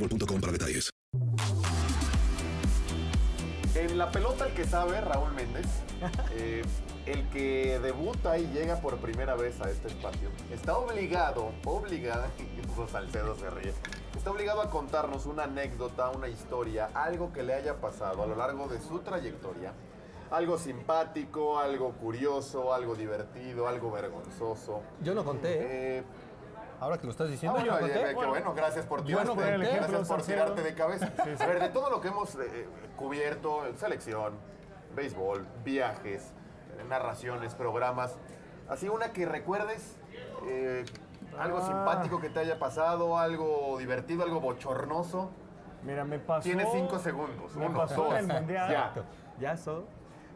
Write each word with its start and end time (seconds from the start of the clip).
boostmobile.com 0.00 0.40
para 0.40 0.52
detalles. 0.52 0.90
En 3.74 3.98
la 3.98 4.10
pelota 4.10 4.46
el 4.46 4.54
que 4.54 4.64
sabe, 4.64 5.00
Raúl 5.00 5.32
Méndez, 5.32 5.66
eh, 6.32 6.62
el 7.06 7.28
que 7.28 7.78
debuta 7.78 8.36
y 8.38 8.46
llega 8.48 8.80
por 8.80 8.98
primera 8.98 9.36
vez 9.36 9.60
a 9.60 9.70
este 9.70 9.88
espacio, 9.88 10.28
está 10.50 10.76
obligado, 10.76 11.52
obligada, 11.64 12.28
y 12.38 12.90
Salcedo 12.90 13.36
se 13.36 13.50
ríe, 13.50 13.72
está 14.16 14.30
obligado 14.30 14.62
a 14.62 14.70
contarnos 14.70 15.26
una 15.26 15.44
anécdota, 15.44 16.10
una 16.10 16.28
historia, 16.28 16.90
algo 16.94 17.32
que 17.32 17.42
le 17.42 17.54
haya 17.54 17.80
pasado 17.80 18.22
a 18.22 18.26
lo 18.26 18.34
largo 18.36 18.68
de 18.68 18.80
su 18.80 19.00
trayectoria, 19.00 19.72
algo 20.30 20.58
simpático, 20.58 21.58
algo 21.58 21.92
curioso, 21.92 22.72
algo 22.72 22.94
divertido, 22.94 23.68
algo 23.68 23.90
vergonzoso. 23.90 24.82
Yo 25.02 25.14
no 25.14 25.24
conté, 25.24 25.54
¿eh? 25.54 25.98
Eh, 25.98 26.02
Ahora 26.80 26.96
que 26.98 27.04
lo 27.06 27.10
estás 27.10 27.28
Ah, 27.28 27.30
diciendo, 27.30 27.58
bueno, 27.58 27.74
yo 27.74 27.80
no 27.80 27.86
eh, 27.86 27.90
conté. 27.90 28.08
qué 28.20 28.26
bueno, 28.26 28.54
gracias 28.54 28.86
por 28.86 29.00
no 29.00 29.06
tirarte, 29.06 29.28
conté. 29.28 29.56
gracias 29.58 30.08
por 30.08 30.22
tirarte 30.22 30.62
de 30.62 30.74
cabeza. 30.74 31.12
A 31.40 31.46
ver, 31.46 31.60
de 31.60 31.68
todo 31.68 31.90
lo 31.90 32.00
que 32.00 32.08
hemos 32.08 32.34
eh, 32.36 32.66
cubierto, 32.96 33.62
selección, 33.76 34.32
béisbol, 34.96 35.46
viajes, 35.62 36.32
eh, 36.78 36.84
narraciones, 36.88 37.54
programas, 37.54 38.16
así 38.68 38.88
una 38.88 39.12
que 39.12 39.26
recuerdes, 39.26 39.96
eh, 40.46 40.84
algo 41.38 41.58
Ah. 41.58 41.66
simpático 41.66 42.18
que 42.18 42.30
te 42.30 42.40
haya 42.40 42.58
pasado, 42.58 43.18
algo 43.18 43.76
divertido, 43.78 44.22
algo 44.24 44.40
bochornoso. 44.40 45.30
Mira, 45.84 46.04
me 46.04 46.18
pasó. 46.18 46.42
Tienes 46.42 46.68
cinco 46.72 46.98
segundos. 46.98 47.54
Me 47.56 47.66
Uno, 47.66 47.76
pasó 47.78 48.04
dos, 48.04 48.14
en 48.14 48.30
el 48.30 48.36
mundial. 48.38 48.70
ya. 48.70 48.92
Ya 49.38 49.52
eso. 49.52 49.84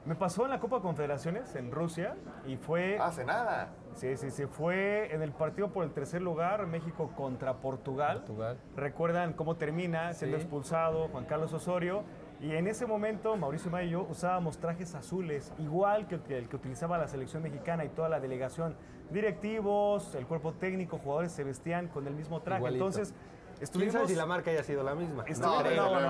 Me 0.04 0.14
pasó 0.14 0.44
en 0.44 0.50
la 0.50 0.60
Copa 0.60 0.80
Confederaciones 0.80 1.54
en 1.56 1.70
Rusia 1.72 2.14
y 2.46 2.56
fue. 2.56 2.98
Hace 2.98 3.24
nada. 3.24 3.68
Sí, 3.94 4.16
sí, 4.16 4.30
sí. 4.30 4.46
Fue 4.46 5.14
en 5.14 5.22
el 5.22 5.32
partido 5.32 5.70
por 5.72 5.84
el 5.84 5.92
tercer 5.92 6.20
lugar, 6.22 6.66
México 6.66 7.12
contra 7.16 7.54
Portugal. 7.54 8.18
Portugal. 8.18 8.58
Recuerdan 8.76 9.32
cómo 9.32 9.56
termina 9.56 10.12
siendo 10.12 10.36
Sí. 10.36 10.42
expulsado 10.42 11.08
Juan 11.08 11.24
Carlos 11.24 11.52
Osorio. 11.52 12.02
Y 12.40 12.52
en 12.52 12.66
ese 12.66 12.84
momento, 12.86 13.36
Mauricio 13.36 13.70
May 13.70 13.86
y 13.86 13.90
yo 13.90 14.06
usábamos 14.10 14.58
trajes 14.58 14.94
azules, 14.94 15.52
igual 15.58 16.06
que 16.08 16.16
el 16.16 16.48
que, 16.48 16.56
utilizaba 16.56 16.98
la 16.98 17.08
selección 17.08 17.42
mexicana 17.42 17.84
y 17.84 17.88
toda 17.88 18.08
la 18.08 18.20
delegación. 18.20 18.76
Directivos, 19.10 20.14
el 20.14 20.26
cuerpo 20.26 20.52
técnico, 20.52 20.98
jugadores 20.98 21.32
se 21.32 21.44
vestían 21.44 21.88
con 21.88 22.06
el 22.06 22.14
mismo 22.14 22.42
traje. 22.42 22.60
Igualito. 22.60 22.84
Entonces, 22.86 23.14
¿Quién 23.54 23.62
estuvimos. 23.64 23.92
sabe 23.94 24.08
si 24.08 24.14
la 24.14 24.26
marca 24.26 24.50
haya 24.50 24.62
sido 24.62 24.82
la 24.82 24.94
misma? 24.94 25.24
No, 25.40 25.62
no, 25.62 25.70
no, 25.70 26.00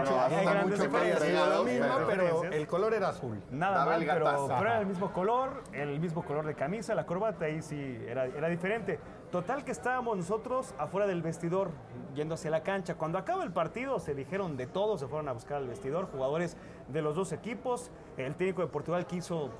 mucho- 0.00 0.10
no, 0.10 0.20
hay 0.22 0.46
grandes 0.46 0.78
mucho 0.78 0.90
la 1.50 1.62
misma, 1.62 1.98
pero- 2.06 2.42
el 2.44 2.66
color 2.66 2.94
era 2.94 3.08
azul. 3.08 3.40
Nada 3.50 3.84
mal, 3.84 4.00
pero, 4.00 4.24
pero 4.46 4.60
era 4.70 4.80
el 4.80 4.86
mismo 4.86 5.12
color, 5.12 5.62
el 5.72 6.00
mismo 6.00 6.24
color 6.24 6.46
de 6.46 6.54
camisa, 6.54 6.94
la 6.94 7.06
corbata, 7.06 7.46
ahí 7.46 7.60
sí 7.62 7.98
era, 8.08 8.26
era 8.26 8.48
diferente. 8.48 8.98
Total 9.30 9.64
que 9.64 9.72
estábamos 9.72 10.16
nosotros 10.16 10.74
afuera 10.78 11.06
del 11.08 11.20
vestidor, 11.20 11.70
yendo 12.14 12.34
hacia 12.36 12.50
la 12.50 12.62
cancha. 12.62 12.94
Cuando 12.94 13.18
acaba 13.18 13.42
el 13.42 13.52
partido 13.52 13.98
se 13.98 14.14
dijeron 14.14 14.56
de 14.56 14.66
todo, 14.68 14.96
se 14.96 15.08
fueron 15.08 15.28
a 15.28 15.32
buscar 15.32 15.56
al 15.56 15.66
vestidor, 15.66 16.08
jugadores 16.10 16.56
de 16.88 17.02
los 17.02 17.16
dos 17.16 17.32
equipos. 17.32 17.90
El 18.16 18.36
técnico 18.36 18.62
de 18.62 18.68
Portugal 18.68 19.06
quiso 19.06 19.50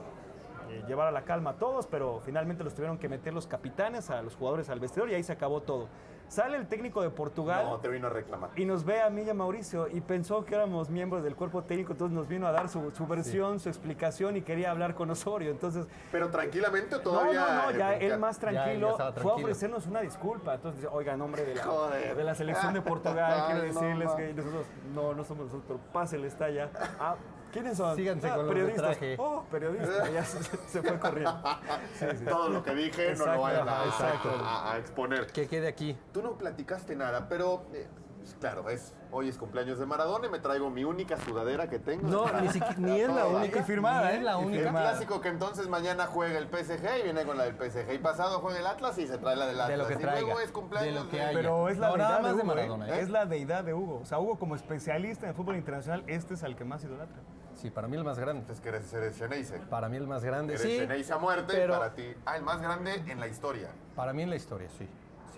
eh, 0.78 0.84
llevar 0.86 1.08
a 1.08 1.10
la 1.10 1.22
calma 1.22 1.50
a 1.50 1.54
todos, 1.54 1.86
pero 1.86 2.20
finalmente 2.24 2.64
los 2.64 2.74
tuvieron 2.74 2.98
que 2.98 3.08
meter 3.08 3.32
los 3.32 3.46
capitanes 3.46 4.10
a 4.10 4.22
los 4.22 4.36
jugadores 4.36 4.68
al 4.70 4.80
vestidor 4.80 5.10
y 5.10 5.14
ahí 5.14 5.22
se 5.22 5.32
acabó 5.32 5.62
todo. 5.62 5.88
Sale 6.28 6.56
el 6.56 6.66
técnico 6.66 7.02
de 7.02 7.10
Portugal. 7.10 7.66
No, 7.66 7.78
te 7.78 7.88
vino 7.88 8.06
a 8.06 8.10
reclamar. 8.10 8.50
Y 8.56 8.64
nos 8.64 8.84
ve 8.84 9.00
a 9.00 9.10
mí 9.10 9.22
y 9.22 9.30
a 9.30 9.34
Mauricio 9.34 9.88
y 9.88 10.00
pensó 10.00 10.44
que 10.44 10.54
éramos 10.54 10.88
miembros 10.90 11.22
del 11.22 11.36
cuerpo 11.36 11.62
técnico, 11.62 11.92
entonces 11.92 12.16
nos 12.16 12.28
vino 12.28 12.46
a 12.46 12.52
dar 12.52 12.68
su, 12.68 12.90
su 12.92 13.06
versión, 13.06 13.60
su 13.60 13.68
explicación 13.68 14.36
y 14.36 14.42
quería 14.42 14.70
hablar 14.70 14.94
con 14.94 15.10
Osorio. 15.10 15.50
Entonces, 15.50 15.86
Pero 16.10 16.30
tranquilamente 16.30 16.96
o 16.96 16.98
no, 16.98 17.04
todavía. 17.04 17.41
no, 17.41 17.70
no, 17.70 17.78
ya 17.78 17.94
él 17.96 18.18
más 18.18 18.41
ya 18.41 18.50
tranquilo 18.50 18.96
fue 19.16 19.32
a 19.32 19.34
ofrecernos 19.34 19.86
una 19.86 20.00
disculpa. 20.00 20.54
Entonces 20.54 20.80
dice, 20.80 20.92
oiga, 20.92 21.12
en 21.12 21.18
nombre 21.18 21.44
de 21.44 21.54
la, 21.54 21.62
Joder. 21.62 22.16
de 22.16 22.24
la 22.24 22.34
selección 22.34 22.74
de 22.74 22.80
Portugal, 22.80 23.44
quiero 23.46 23.60
no, 23.60 23.80
decirles 23.80 24.10
que 24.12 24.34
nosotros 24.34 24.66
no, 24.94 25.14
no 25.14 25.24
somos 25.24 25.46
nosotros, 25.52 25.80
pásenle, 25.92 26.26
está 26.26 26.50
ya. 26.50 26.70
Ah, 26.98 27.16
¿Quiénes 27.54 27.76
son? 27.78 27.97
Síganse 27.97 28.28
"Ah, 28.28 28.34
con 28.37 28.47
los 28.47 28.48
de 28.48 28.53
periodistas. 28.60 28.98
traje". 28.98 29.16
Oh, 29.19 29.44
periodistas. 29.50 30.12
Ya 30.12 30.25
se, 30.25 30.42
se 30.42 30.82
fue 30.82 30.98
corriendo. 30.98 31.42
Sí, 31.98 32.06
sí. 32.19 32.25
Todo 32.26 32.48
lo 32.50 32.62
que 32.62 32.75
dije 32.75 33.15
no 33.15 33.25
lo 33.26 33.41
vayan 33.41 33.69
a, 33.69 33.84
exacto. 33.87 34.31
a- 34.44 34.72
a 34.72 34.78
exponer. 34.78 35.26
Que 35.28 35.47
quede 35.48 35.69
aquí. 35.69 35.97
Tú 36.12 36.20
no 36.22 36.32
platicaste 36.37 36.97
nada, 36.97 37.28
pero 37.28 37.62
eh, 37.72 37.87
pues, 38.18 38.34
claro, 38.41 38.68
es, 38.71 38.92
hoy 39.12 39.28
es 39.28 39.36
cumpleaños 39.39 39.78
de 39.78 39.86
Maradona 39.86 40.27
y 40.27 40.30
me 40.30 40.39
traigo 40.41 40.71
mi 40.71 40.83
única 40.84 41.16
sudadera 41.18 41.68
que 41.68 41.78
tengo. 41.78 42.09
No, 42.09 42.41
ni, 42.41 42.48
siquiera, 42.48 42.74
ni 42.78 43.01
es 43.01 43.09
la 43.09 43.27
única. 43.27 43.60
Y 43.60 43.62
firmada, 43.62 44.09
ni 44.09 44.15
¿eh? 44.15 44.18
es 44.18 44.22
la 44.24 44.36
única. 44.39 44.62
El 44.65 44.71
clásico 44.71 45.21
que 45.21 45.28
entonces 45.28 45.68
mañana 45.68 46.06
juega 46.06 46.39
el 46.39 46.48
PSG 46.48 47.01
y 47.01 47.03
viene 47.04 47.24
con 47.24 47.36
la 47.39 47.45
del 47.45 47.54
PSG. 47.54 47.92
Y 47.95 47.98
pasado 47.98 48.41
juega 48.41 48.59
el 48.59 48.66
Atlas 48.66 48.98
y 48.98 49.06
se 49.06 49.18
trae 49.18 49.36
la 49.36 49.47
del 49.47 49.60
Atlas. 49.60 49.68
De 49.68 49.77
lo 49.77 49.86
que 49.86 50.03
y 50.03 50.24
luego 50.24 50.41
es 50.41 50.51
cumpleaños 50.51 50.95
de 50.95 51.01
lo 51.04 51.09
que 51.10 51.21
haya. 51.22 51.39
Pero 51.39 51.68
es 51.68 51.78
la 51.78 51.89
No, 51.91 51.97
nada 51.98 52.16
deidad 52.16 52.22
más 52.22 52.30
de 52.33 52.36
de 52.36 52.42
Hugo, 52.42 52.53
¿eh? 52.53 52.56
Maradona, 52.56 52.89
¿eh? 52.89 53.01
Es 53.01 53.10
la 53.10 53.27
deidad 53.27 53.65
de 53.65 53.74
Hugo. 53.74 54.01
O 54.03 54.04
sea, 54.06 54.18
Hugo 54.18 54.39
como 54.39 54.54
especialista 54.56 55.27
en 55.27 55.30
el 55.30 55.36
fútbol 55.36 55.56
internacional, 55.56 56.03
este 56.06 56.34
es 56.34 56.42
al 56.42 56.56
que 56.56 56.65
más 56.65 56.83
idolatra. 56.83 57.18
Sí, 57.65 57.71
para 57.71 57.89
mí 57.89 57.97
el 57.97 58.05
más 58.05 58.19
grande. 58.19 58.45
Es 58.53 58.61
que 58.61 58.69
eres, 58.69 58.93
eres 58.93 59.16
Xeneize. 59.16 59.59
Para 59.71 59.89
mí 59.89 59.97
el 59.97 60.07
más 60.07 60.22
grande. 60.22 60.53
Eres 60.53 60.66
Sí, 60.66 60.77
Xeneize 60.81 61.11
a 61.15 61.16
muerte 61.16 61.55
pero 61.57 61.72
para 61.78 61.95
ti. 61.95 62.13
Ah, 62.27 62.37
el 62.37 62.43
más 62.43 62.61
grande 62.61 63.03
en 63.09 63.19
la 63.19 63.27
historia. 63.27 63.71
para 63.97 64.13
mí 64.13 64.22
en 64.22 64.28
la 64.28 64.37
historia, 64.37 64.69
sí. 64.77 64.87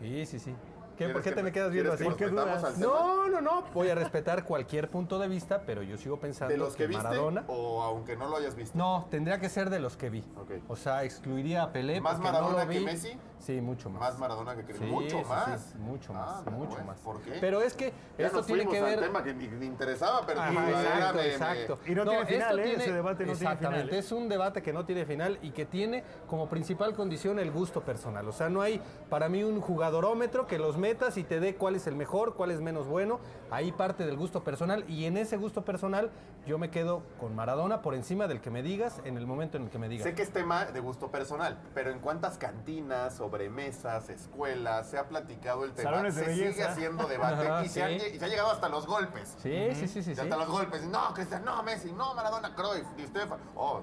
Sí, 0.00 0.26
sí, 0.26 0.40
sí. 0.40 0.50
¿Qué, 0.50 1.04
¿Quieres 1.04 1.12
¿Por 1.14 1.22
qué 1.22 1.30
que- 1.30 1.36
te 1.36 1.42
me 1.44 1.52
quedas 1.52 1.70
viendo 1.70 1.92
así? 1.92 2.04
que. 2.16 2.26
No, 2.32 3.28
no, 3.28 3.40
no. 3.40 3.62
Voy 3.72 3.90
a 3.90 3.94
respetar 3.94 4.42
cualquier 4.44 4.90
punto 4.90 5.20
de 5.20 5.28
vista, 5.28 5.62
pero 5.64 5.82
yo 5.84 5.96
sigo 5.98 6.18
pensando 6.18 6.50
¿De 6.52 6.58
los 6.58 6.74
que 6.74 6.88
viste 6.88 7.04
Maradona. 7.04 7.44
o 7.46 7.82
aunque 7.84 8.16
no 8.16 8.28
lo 8.28 8.38
hayas 8.38 8.56
visto? 8.56 8.76
No, 8.76 9.06
tendría 9.08 9.38
que 9.38 9.48
ser 9.48 9.70
de 9.70 9.78
los 9.78 9.96
que 9.96 10.10
vi. 10.10 10.24
Ok. 10.36 10.50
O 10.66 10.74
sea, 10.74 11.04
excluiría 11.04 11.62
a 11.62 11.72
Pelé 11.72 12.00
¿Más 12.00 12.18
Maradona 12.18 12.64
no 12.64 12.64
lo 12.64 12.70
que. 12.70 12.80
Messi? 12.80 13.16
Sí, 13.38 13.60
mucho 13.60 13.90
más. 13.90 14.00
Más 14.00 14.18
Maradona 14.18 14.56
que 14.56 14.64
Cristiano. 14.64 14.98
Sí, 14.98 15.04
mucho 15.04 15.18
sí, 15.18 15.22
sí, 15.24 15.28
más. 15.28 15.74
mucho 15.76 16.12
más, 16.12 16.28
Ah, 16.46 16.50
mucho 16.50 16.70
bueno, 16.70 16.84
más. 16.86 16.98
¿Por 17.00 17.20
qué? 17.20 17.36
Pero 17.40 17.60
es 17.62 17.74
que 17.74 17.92
Ya 18.18 18.26
esto 18.26 18.38
nos 18.38 18.46
tiene 18.46 18.66
que 18.66 18.80
ver 18.80 18.98
tema 19.00 19.22
que 19.22 19.34
ni, 19.34 19.46
ni 19.46 19.66
interesaba, 19.66 20.22
pero 20.26 20.40
Ajá, 20.40 20.70
exacto, 20.70 21.14
me- 21.18 21.26
exacto. 21.28 21.78
Y 21.86 21.94
no 21.94 22.04
tiene 22.04 22.26
final, 22.26 22.58
¿eh? 22.58 22.72
Ese 22.74 22.92
debate 22.92 23.24
no 23.26 23.32
tiene 23.32 23.32
Exactamente, 23.32 23.82
final, 23.84 23.94
¿eh? 23.94 23.98
es 23.98 24.12
un 24.12 24.28
debate 24.28 24.62
que 24.62 24.72
no 24.72 24.84
tiene 24.84 25.04
final 25.06 25.38
y 25.42 25.50
que 25.50 25.66
tiene 25.66 26.02
como 26.26 26.48
principal 26.48 26.94
condición 26.94 27.38
el 27.38 27.50
gusto 27.52 27.82
personal. 27.82 28.26
O 28.28 28.32
sea, 28.32 28.48
no 28.48 28.62
hay 28.62 28.80
para 29.10 29.28
mí 29.28 29.44
un 29.44 29.60
jugadorómetro 29.60 30.46
que 30.46 30.58
los 30.58 30.76
metas 30.78 31.16
y 31.16 31.22
te 31.24 31.38
dé 31.38 31.54
cuál 31.56 31.76
es 31.76 31.86
el 31.86 31.94
mejor, 31.94 32.34
cuál 32.34 32.50
es 32.50 32.60
menos 32.60 32.86
bueno. 32.88 33.20
Ahí 33.50 33.70
parte 33.70 34.06
del 34.06 34.16
gusto 34.16 34.42
personal 34.42 34.84
y 34.88 35.04
en 35.04 35.16
ese 35.16 35.36
gusto 35.36 35.64
personal 35.64 36.10
yo 36.46 36.58
me 36.58 36.70
quedo 36.70 37.02
con 37.20 37.34
Maradona 37.34 37.82
por 37.82 37.94
encima 37.94 38.26
del 38.26 38.40
que 38.40 38.50
me 38.50 38.62
digas 38.62 39.00
en 39.04 39.16
el 39.16 39.26
momento 39.26 39.56
en 39.56 39.64
el 39.64 39.70
que 39.70 39.78
me 39.78 39.88
digas. 39.88 40.04
Sé 40.04 40.14
que 40.14 40.22
es 40.22 40.30
tema 40.30 40.64
de 40.66 40.80
gusto 40.80 41.10
personal, 41.10 41.58
pero 41.74 41.90
¿en 41.90 41.98
cuántas 41.98 42.38
cantinas, 42.38 43.20
sobremesas, 43.26 44.08
escuelas 44.08 44.88
se 44.88 44.98
ha 44.98 45.08
platicado 45.08 45.64
el 45.64 45.72
tema? 45.72 45.90
Salones 45.90 46.14
de 46.14 46.24
se 46.24 46.34
sigue 46.34 46.64
haciendo 46.64 47.06
debate 47.06 47.48
Ajá, 47.48 47.64
y, 47.64 47.68
se 47.68 47.74
sí. 47.74 47.80
lle- 48.04 48.14
y 48.14 48.18
se 48.18 48.24
ha 48.24 48.28
llegado 48.28 48.50
hasta 48.52 48.68
los 48.68 48.86
golpes. 48.86 49.34
Sí, 49.42 49.68
sí, 49.74 49.88
sí, 49.88 50.02
sí, 50.02 50.10
Y 50.12 50.14
sí. 50.14 50.20
hasta 50.20 50.36
los 50.36 50.48
golpes. 50.48 50.82
No, 50.84 51.12
Cristian, 51.14 51.44
no, 51.44 51.62
Messi, 51.62 51.92
no, 51.92 52.14
Maradona, 52.14 52.54
Cruyff, 52.54 52.86
Di 52.96 53.06
Stefano. 53.06 53.42
Oh, 53.56 53.82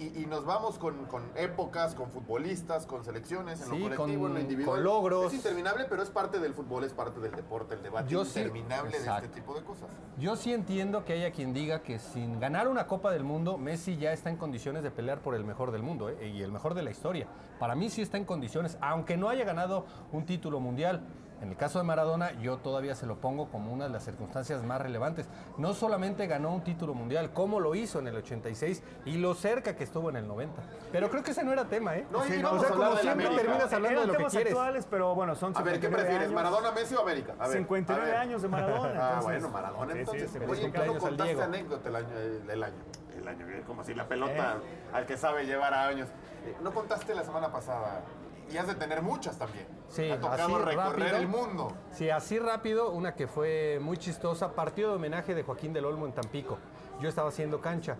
y, 0.00 0.26
nos 0.26 0.44
vamos 0.44 0.78
con, 0.78 1.06
con 1.06 1.22
épocas, 1.36 1.94
con 1.94 2.10
futbolistas, 2.10 2.86
con 2.86 3.04
selecciones, 3.04 3.60
en 3.60 3.66
Sí, 3.66 3.78
lo 3.78 3.96
colectivo, 3.96 4.22
con- 4.22 4.30
en 4.30 4.34
lo 4.34 4.40
individual. 4.40 4.76
con 4.76 4.84
logros. 4.84 5.26
Es 5.26 5.34
interminable, 5.34 5.86
pero 5.88 6.02
es 6.02 6.10
parte 6.10 6.38
del 6.38 6.54
fútbol, 6.54 6.84
es 6.84 6.92
parte 6.92 7.20
del 7.20 7.32
deporte, 7.32 7.74
el 7.74 7.82
debate 7.82 8.08
Yo 8.08 8.24
sí- 8.24 8.38
interminable 8.40 8.98
de 8.98 9.06
este 9.10 9.28
tipo 9.28 9.54
de 9.54 9.62
cosas. 9.62 9.88
Yo 10.18 10.36
sí 10.36 10.52
entiendo 10.52 11.04
que 11.04 11.14
haya 11.14 11.30
quien 11.32 11.52
diga 11.52 11.82
que 11.82 11.98
sin 11.98 12.38
ganar 12.40 12.68
una 12.68 12.86
Copa 12.86 13.10
del 13.10 13.24
Mundo, 13.24 13.58
Messi 13.58 13.96
ya 13.96 14.12
está 14.12 14.30
en 14.30 14.36
condiciones 14.36 14.82
de 14.82 14.90
pelear 14.90 15.20
por 15.20 15.34
el 15.34 15.44
mejor 15.44 15.70
del 15.72 15.82
mundo 15.82 16.08
¿eh? 16.10 16.28
y 16.28 16.42
el 16.42 16.52
mejor 16.52 16.74
de 16.74 16.82
la 16.82 16.90
historia. 16.90 17.26
Para 17.58 17.74
mí 17.74 17.90
sí 17.90 18.02
está 18.02 18.16
en 18.18 18.24
condiciones, 18.24 18.78
aunque 18.80 19.16
no 19.16 19.28
haya 19.28 19.44
ganado 19.44 19.86
un 20.12 20.24
título 20.26 20.60
mundial. 20.60 21.02
En 21.40 21.50
el 21.50 21.56
caso 21.56 21.78
de 21.78 21.84
Maradona, 21.84 22.32
yo 22.40 22.56
todavía 22.56 22.96
se 22.96 23.06
lo 23.06 23.16
pongo 23.20 23.48
como 23.48 23.72
una 23.72 23.84
de 23.84 23.90
las 23.90 24.04
circunstancias 24.04 24.62
más 24.64 24.80
relevantes. 24.82 25.28
No 25.56 25.72
solamente 25.72 26.26
ganó 26.26 26.52
un 26.52 26.62
título 26.64 26.94
mundial, 26.94 27.32
como 27.32 27.60
lo 27.60 27.76
hizo 27.76 28.00
en 28.00 28.08
el 28.08 28.16
86 28.16 28.82
y 29.04 29.18
lo 29.18 29.34
cerca 29.34 29.76
que 29.76 29.84
estuvo 29.84 30.10
en 30.10 30.16
el 30.16 30.26
90. 30.26 30.60
Pero 30.90 31.08
creo 31.10 31.22
que 31.22 31.30
ese 31.30 31.44
no 31.44 31.52
era 31.52 31.66
tema, 31.66 31.94
¿eh? 31.96 32.06
No, 32.10 32.26
y 32.26 32.30
Sí, 32.30 32.42
vamos 32.42 32.62
o 32.62 32.66
sea, 32.66 32.74
como 32.74 32.96
siempre 32.96 33.26
América. 33.26 33.36
terminas 33.42 33.72
hablando 33.72 33.88
Eran 33.88 34.00
de 34.02 34.06
lo 34.06 34.12
que 34.12 34.16
temas 34.18 34.32
quieres. 34.32 34.52
actuales, 34.52 34.86
pero 34.90 35.14
bueno, 35.14 35.34
son 35.36 35.56
A 35.56 35.62
ver, 35.62 35.74
¿qué 35.74 35.86
59 35.86 35.96
prefieres, 36.02 36.28
años. 36.28 36.34
Maradona, 36.34 36.72
Messi 36.72 36.94
o 36.96 37.00
América? 37.02 37.34
A 37.38 37.48
ver, 37.48 37.56
59 37.58 38.02
a 38.02 38.12
ver. 38.12 38.16
años 38.20 38.42
de 38.42 38.48
Maradona. 38.48 38.78
Ah, 38.98 39.08
entonces- 39.18 39.24
bueno, 39.24 39.48
Maradona. 39.50 39.92
Sí, 39.92 39.92
sí, 39.92 40.00
entonces, 40.00 40.30
sí, 40.32 40.38
oye, 40.48 40.72
¿qué 40.72 40.78
no 40.86 40.98
contaste 40.98 41.22
Diego. 41.24 41.42
anécdota 41.42 41.88
el 41.88 41.96
año, 41.96 42.18
el, 42.18 42.50
el 42.50 42.62
año? 42.64 42.74
El 43.16 43.28
año, 43.28 43.48
eh, 43.48 43.62
como 43.66 43.84
si 43.84 43.94
la 43.94 44.08
pelota 44.08 44.56
al 44.92 45.06
que 45.06 45.16
sabe 45.16 45.44
llevar 45.46 45.72
a 45.74 45.86
años. 45.88 46.08
Eh, 46.46 46.56
no 46.62 46.72
contaste 46.72 47.14
la 47.14 47.22
semana 47.24 47.52
pasada. 47.52 48.02
Y 48.50 48.56
has 48.56 48.66
de 48.66 48.74
tener 48.74 49.02
muchas 49.02 49.38
también. 49.38 49.66
Sí, 49.88 50.10
ha 50.10 50.20
tocado 50.20 50.56
así 50.56 50.64
recorrer 50.64 51.12
rápido. 51.12 51.16
el 51.16 51.28
mundo. 51.28 51.72
Sí, 51.92 52.10
así 52.10 52.38
rápido, 52.38 52.90
una 52.90 53.14
que 53.14 53.26
fue 53.26 53.78
muy 53.80 53.96
chistosa, 53.98 54.52
partido 54.52 54.90
de 54.90 54.96
homenaje 54.96 55.34
de 55.34 55.42
Joaquín 55.42 55.72
del 55.72 55.84
Olmo 55.84 56.06
en 56.06 56.12
Tampico. 56.12 56.58
Yo 57.00 57.08
estaba 57.08 57.28
haciendo 57.28 57.60
cancha. 57.60 57.96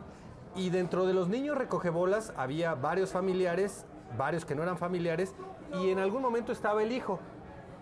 Y 0.55 0.71
dentro 0.71 1.07
de 1.07 1.15
los 1.15 1.29
niños 1.29 1.57
recogebolas 1.57 2.33
había 2.37 2.75
varios 2.75 3.13
familiares, 3.13 3.85
varios 4.17 4.45
que 4.45 4.55
no 4.55 4.63
eran 4.63 4.79
familiares, 4.79 5.35
y 5.81 5.91
en 5.91 5.99
algún 5.99 6.23
momento 6.23 6.53
estaba 6.53 6.83
el 6.83 6.93
hijo. 6.93 7.21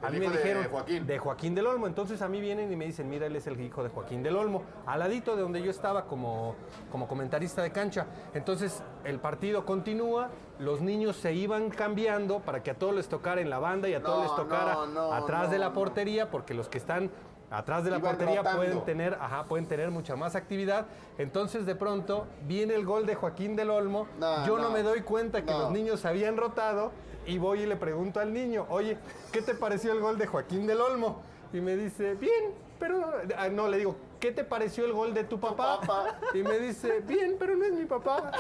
A 0.03 0.11
mí 0.11 0.19
me 0.19 0.27
hijo 0.27 0.35
de 0.35 0.39
dijeron 0.39 0.65
Joaquín. 0.71 1.07
de 1.07 1.19
Joaquín 1.19 1.55
del 1.55 1.67
Olmo. 1.67 1.87
Entonces 1.87 2.23
a 2.23 2.29
mí 2.29 2.41
vienen 2.41 2.73
y 2.73 2.77
me 2.77 2.87
dicen, 2.87 3.09
mira, 3.09 3.27
él 3.27 3.37
es 3.37 3.47
el 3.47 3.61
hijo 3.61 3.83
de 3.83 3.89
Joaquín 3.89 4.23
del 4.23 4.37
Olmo. 4.37 4.63
Al 4.87 5.01
ladito 5.01 5.37
de 5.37 5.43
donde 5.43 5.63
yo 5.63 5.71
estaba 5.71 6.07
como, 6.07 6.55
como 6.91 7.09
comentarista 7.09 7.63
de 7.63 7.73
cancha. 7.73 8.07
Entonces 8.35 8.83
el 9.05 9.19
partido 9.19 9.65
continúa, 9.65 10.31
los 10.59 10.81
niños 10.81 11.17
se 11.17 11.33
iban 11.33 11.71
cambiando 11.71 12.41
para 12.41 12.63
que 12.63 12.71
a 12.71 12.75
todos 12.75 12.95
les 12.95 13.09
tocara 13.09 13.41
en 13.41 13.51
la 13.51 13.59
banda 13.59 13.89
y 13.89 13.95
a 13.95 14.03
todos 14.03 14.23
les 14.25 14.35
tocara 14.37 14.75
no, 14.75 14.87
no, 14.87 15.13
atrás 15.13 15.51
de 15.51 15.59
la 15.59 15.73
portería, 15.73 16.31
porque 16.31 16.55
los 16.55 16.69
que 16.69 16.79
están 16.79 17.11
atrás 17.51 17.85
de 17.85 17.91
la 17.91 17.99
Iban 17.99 18.17
portería 18.17 18.39
rotando. 18.39 18.59
pueden 18.59 18.85
tener, 18.85 19.15
ajá, 19.15 19.45
pueden 19.45 19.67
tener 19.67 19.91
mucha 19.91 20.17
más 20.17 20.35
actividad. 20.35 20.87
Entonces 21.19 21.67
de 21.67 21.75
pronto 21.75 22.27
viene 22.47 22.75
el 22.75 22.85
gol 22.85 23.07
de 23.07 23.15
Joaquín 23.15 23.57
del 23.57 23.71
Olmo. 23.71 24.07
No, 24.19 24.47
yo 24.47 24.57
no, 24.57 24.65
no, 24.65 24.71
me 24.71 24.83
doy 24.83 25.03
cuenta 25.03 25.43
que 25.45 25.51
no. 25.51 25.61
los 25.61 25.71
niños 25.71 26.01
se 26.01 26.09
habían 26.09 26.37
rotado 26.37 26.93
y 27.27 27.39
voy 27.39 27.63
y 27.63 27.67
le 27.67 27.77
pregunto 27.77 28.21
al 28.21 28.33
niño, 28.33 28.67
oye, 28.69 28.99
¿qué 29.33 29.43
te 29.43 29.55
pareció 29.55 29.93
el 29.93 30.01
gol 30.01 30.19
de 30.19 30.27
Joaquín 30.27 30.67
del 30.67 30.81
Olmo? 30.81 31.23
Y 31.53 31.61
me 31.61 31.77
dice, 31.77 32.15
bien, 32.15 32.53
pero 32.79 33.13
ah, 33.37 33.49
no, 33.49 33.69
le 33.69 33.79
digo, 33.79 33.97
¿qué 34.27 34.33
te 34.33 34.43
pareció 34.43 34.85
el 34.85 34.93
gol 34.93 35.15
de 35.15 35.23
tu 35.23 35.39
papá? 35.39 35.79
papá. 35.81 36.17
Y 36.35 36.43
me 36.43 36.59
dice, 36.59 36.99
bien, 37.07 37.37
pero 37.39 37.55
no 37.55 37.65
es 37.65 37.73
mi 37.73 37.85
papá. 37.85 38.33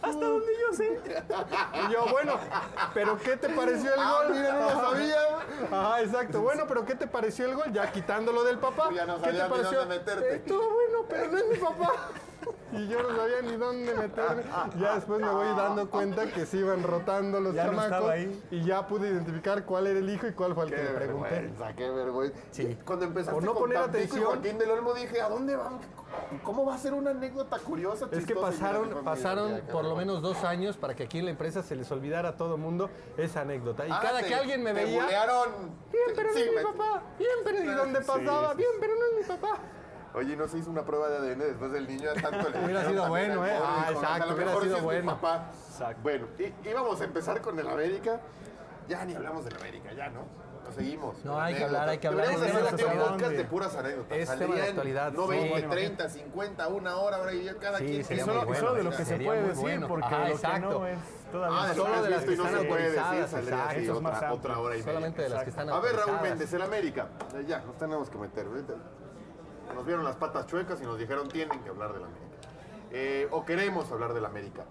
Hasta 0.00 0.24
donde 0.26 0.46
yo 0.58 0.74
sé. 0.74 1.00
Y 1.86 1.92
yo, 1.92 2.06
bueno, 2.10 2.38
pero 2.94 3.18
¿qué 3.18 3.36
te 3.36 3.50
pareció 3.50 3.92
el 3.92 4.00
Ah, 4.00 4.22
gol? 4.24 4.34
mira, 4.34 4.52
no 4.54 4.70
lo 4.70 4.90
sabía. 4.90 5.18
Ajá, 5.70 6.00
exacto. 6.00 6.40
Bueno, 6.40 6.64
pero 6.66 6.86
¿qué 6.86 6.94
te 6.94 7.06
pareció 7.06 7.44
el 7.44 7.56
gol? 7.56 7.70
Ya 7.74 7.92
quitándolo 7.92 8.42
del 8.44 8.58
papá. 8.58 8.88
Ya 8.94 9.04
no 9.04 9.20
¿Qué 9.20 9.32
te 9.32 9.38
pareció? 9.44 9.84
meterte. 9.84 10.32
"Eh, 10.32 10.36
Estuvo 10.36 10.70
bueno, 10.70 11.04
pero 11.10 11.28
no 11.30 11.36
es 11.36 11.46
mi 11.48 11.56
papá. 11.56 11.92
Y 12.72 12.88
yo 12.88 13.02
no 13.02 13.14
sabía 13.16 13.42
ni 13.42 13.56
dónde 13.56 13.94
meterme. 13.94 14.42
Ya 14.80 14.94
después 14.94 15.20
me 15.20 15.28
voy 15.28 15.46
dando 15.56 15.90
cuenta 15.90 16.26
que 16.26 16.46
se 16.46 16.58
iban 16.58 16.82
rotando 16.82 17.38
los 17.40 17.54
Ya 17.54 17.66
chamacos. 17.66 18.08
ahí. 18.10 18.42
Y 18.50 18.64
ya 18.64 18.86
pude 18.86 19.08
identificar 19.10 19.64
cuál 19.64 19.86
era 19.86 19.98
el 19.98 20.08
hijo 20.08 20.26
y 20.26 20.32
cuál 20.32 20.54
fue 20.54 20.64
el 20.64 20.70
Qué 20.70 20.76
que 20.76 20.82
le 20.82 20.88
pregunté. 20.90 21.30
vergüenza, 21.30 21.72
qué 21.74 21.90
vergüenza. 21.90 22.38
Sí. 22.50 22.78
Cuando 22.84 23.04
empezaste 23.04 23.34
Por 23.34 23.44
no 23.44 23.52
con 23.52 23.62
poner 23.64 23.78
Tampico 23.78 23.98
y 23.98 24.04
atención. 24.04 24.24
Joaquín 24.26 24.58
del 24.58 24.70
Olmo 24.70 24.94
dije, 24.94 25.20
¿a 25.20 25.28
dónde 25.28 25.56
van? 25.56 25.78
¿Cómo 26.42 26.64
va 26.66 26.74
a 26.74 26.78
ser 26.78 26.94
una 26.94 27.10
anécdota 27.10 27.58
curiosa? 27.58 28.08
Es 28.10 28.26
que 28.26 28.34
pasaron, 28.34 28.88
mira, 28.88 29.00
pasaron 29.02 29.52
mira, 29.54 29.66
por 29.66 29.84
lo 29.84 29.96
menos 29.96 30.20
dos 30.22 30.44
años 30.44 30.76
para 30.76 30.94
que 30.94 31.04
aquí 31.04 31.18
en 31.18 31.26
la 31.26 31.30
empresa 31.30 31.62
se 31.62 31.74
les 31.76 31.90
olvidara 31.90 32.30
a 32.30 32.36
todo 32.36 32.58
mundo 32.58 32.90
esa 33.16 33.42
anécdota. 33.42 33.86
Y 33.86 33.90
Ah, 33.90 33.98
cada 34.02 34.20
te- 34.20 34.26
que 34.28 34.34
alguien 34.34 34.62
me 34.62 34.72
veía, 34.72 35.02
bulearon. 35.04 35.48
bien, 35.90 36.04
pero 36.14 36.28
no 36.28 36.34
Sí, 36.34 36.42
es 36.42 36.50
mi 36.56 36.62
papá, 36.62 37.02
bien, 37.18 37.30
pero 37.44 37.62
¿y 37.62 37.66
dónde 37.74 38.00
Sí, 38.00 38.06
pasaba? 38.06 38.50
sí, 38.50 38.56
Bien, 38.58 38.70
pero 38.80 38.94
no 38.94 39.00
es 39.20 39.28
mi 39.28 39.34
papá. 39.36 39.58
Oye, 40.14 40.36
no 40.36 40.46
se 40.46 40.58
hizo 40.58 40.70
una 40.70 40.84
prueba 40.84 41.08
de 41.08 41.16
ADN 41.16 41.38
después 41.38 41.72
del 41.72 41.86
niño, 41.88 42.10
tanto 42.20 42.50
le 42.50 42.64
Hubiera 42.64 42.86
sido 42.86 43.08
bueno, 43.08 43.46
¿eh? 43.46 43.58
Ah, 43.62 43.86
exacto, 43.90 44.24
a 44.24 44.26
lo 44.26 44.34
hubiera 44.34 44.50
mejor 44.50 44.62
sido 44.64 44.74
sí 44.74 44.78
es 44.78 44.82
mi 44.82 44.86
bueno. 44.86 45.14
papá. 45.20 45.50
Exacto. 45.70 46.02
Bueno, 46.02 46.26
y, 46.38 46.68
íbamos 46.68 47.00
a 47.00 47.04
empezar 47.04 47.40
con 47.40 47.58
el 47.58 47.68
América. 47.68 48.20
Ya 48.88 49.04
ni 49.04 49.14
hablamos 49.14 49.44
del 49.44 49.56
América, 49.56 49.92
ya, 49.94 50.10
¿no? 50.10 50.20
Nos 50.64 50.74
seguimos. 50.74 51.24
No, 51.24 51.40
hay 51.40 51.54
que 51.54 51.64
hablar, 51.64 51.88
hay 51.88 51.98
que 51.98 52.06
hablar. 52.08 52.28
Deberíamos 52.28 52.72
hacer 52.72 52.86
un 52.86 52.98
podcast 52.98 53.32
de 53.32 53.44
puras 53.44 53.74
anécdotas. 53.76 54.18
Es 54.18 54.38
tema 54.38 54.54
de 54.54 54.62
actualidad, 54.62 55.12
No 55.12 55.24
sí. 55.24 55.30
20, 55.30 55.50
Bueno, 55.50 55.70
30, 55.70 56.08
50, 56.08 56.68
una 56.68 56.96
hora, 56.96 57.18
hora 57.18 57.32
y 57.32 57.38
media, 57.38 57.56
cada 57.58 57.78
Sí, 57.78 57.86
quien. 57.86 58.04
sería 58.04 58.22
Y 58.22 58.26
solo, 58.26 58.40
solo 58.42 58.50
de 58.52 58.58
bueno, 58.60 58.90
lo 58.90 58.96
que 58.96 59.04
se 59.04 59.16
puede 59.18 59.42
decir, 59.42 59.62
bueno. 59.62 59.88
porque 59.88 60.06
Ajá, 60.06 60.18
lo 60.18 60.24
que 60.26 60.32
exacto. 60.32 60.78
no 60.78 60.86
es 60.86 60.98
todavía. 61.32 61.58
Ah, 61.62 61.74
Solo 61.74 62.02
de 62.02 62.10
las 62.10 62.24
que 62.24 62.36
no 62.36 62.44
están 62.44 62.60
se 62.60 62.66
puede 62.68 62.82
decir, 62.82 62.98
autorizadas, 62.98 63.30
saldría 63.30 63.72
exacto. 63.72 64.34
otra, 64.34 64.58
hora 64.58 64.74
y 64.74 64.78
media. 64.78 64.92
Solamente 64.92 65.22
de 65.22 65.28
las 65.30 65.42
que 65.44 65.50
están 65.50 65.70
A 65.70 65.80
ver, 65.80 65.96
Raúl. 65.96 66.20
Méndez, 66.22 66.52
el 66.52 66.62
América. 66.62 67.08
Ya, 67.46 67.58
nos 67.60 67.76
tenemos 67.78 68.10
que 68.10 68.18
meter. 68.18 68.46
Nos 69.74 69.86
vieron 69.86 70.04
las 70.04 70.16
patas 70.16 70.46
chuecas 70.46 70.80
y 70.80 70.84
nos 70.84 70.98
dijeron 70.98 71.28
tienen 71.28 71.60
que 71.62 71.70
hablar 71.70 71.92
del 71.92 72.04
América. 72.04 72.36
Eh, 72.90 73.28
o 73.30 73.44
queremos 73.44 73.90
hablar 73.90 74.12
del 74.12 74.24
América. 74.24 74.64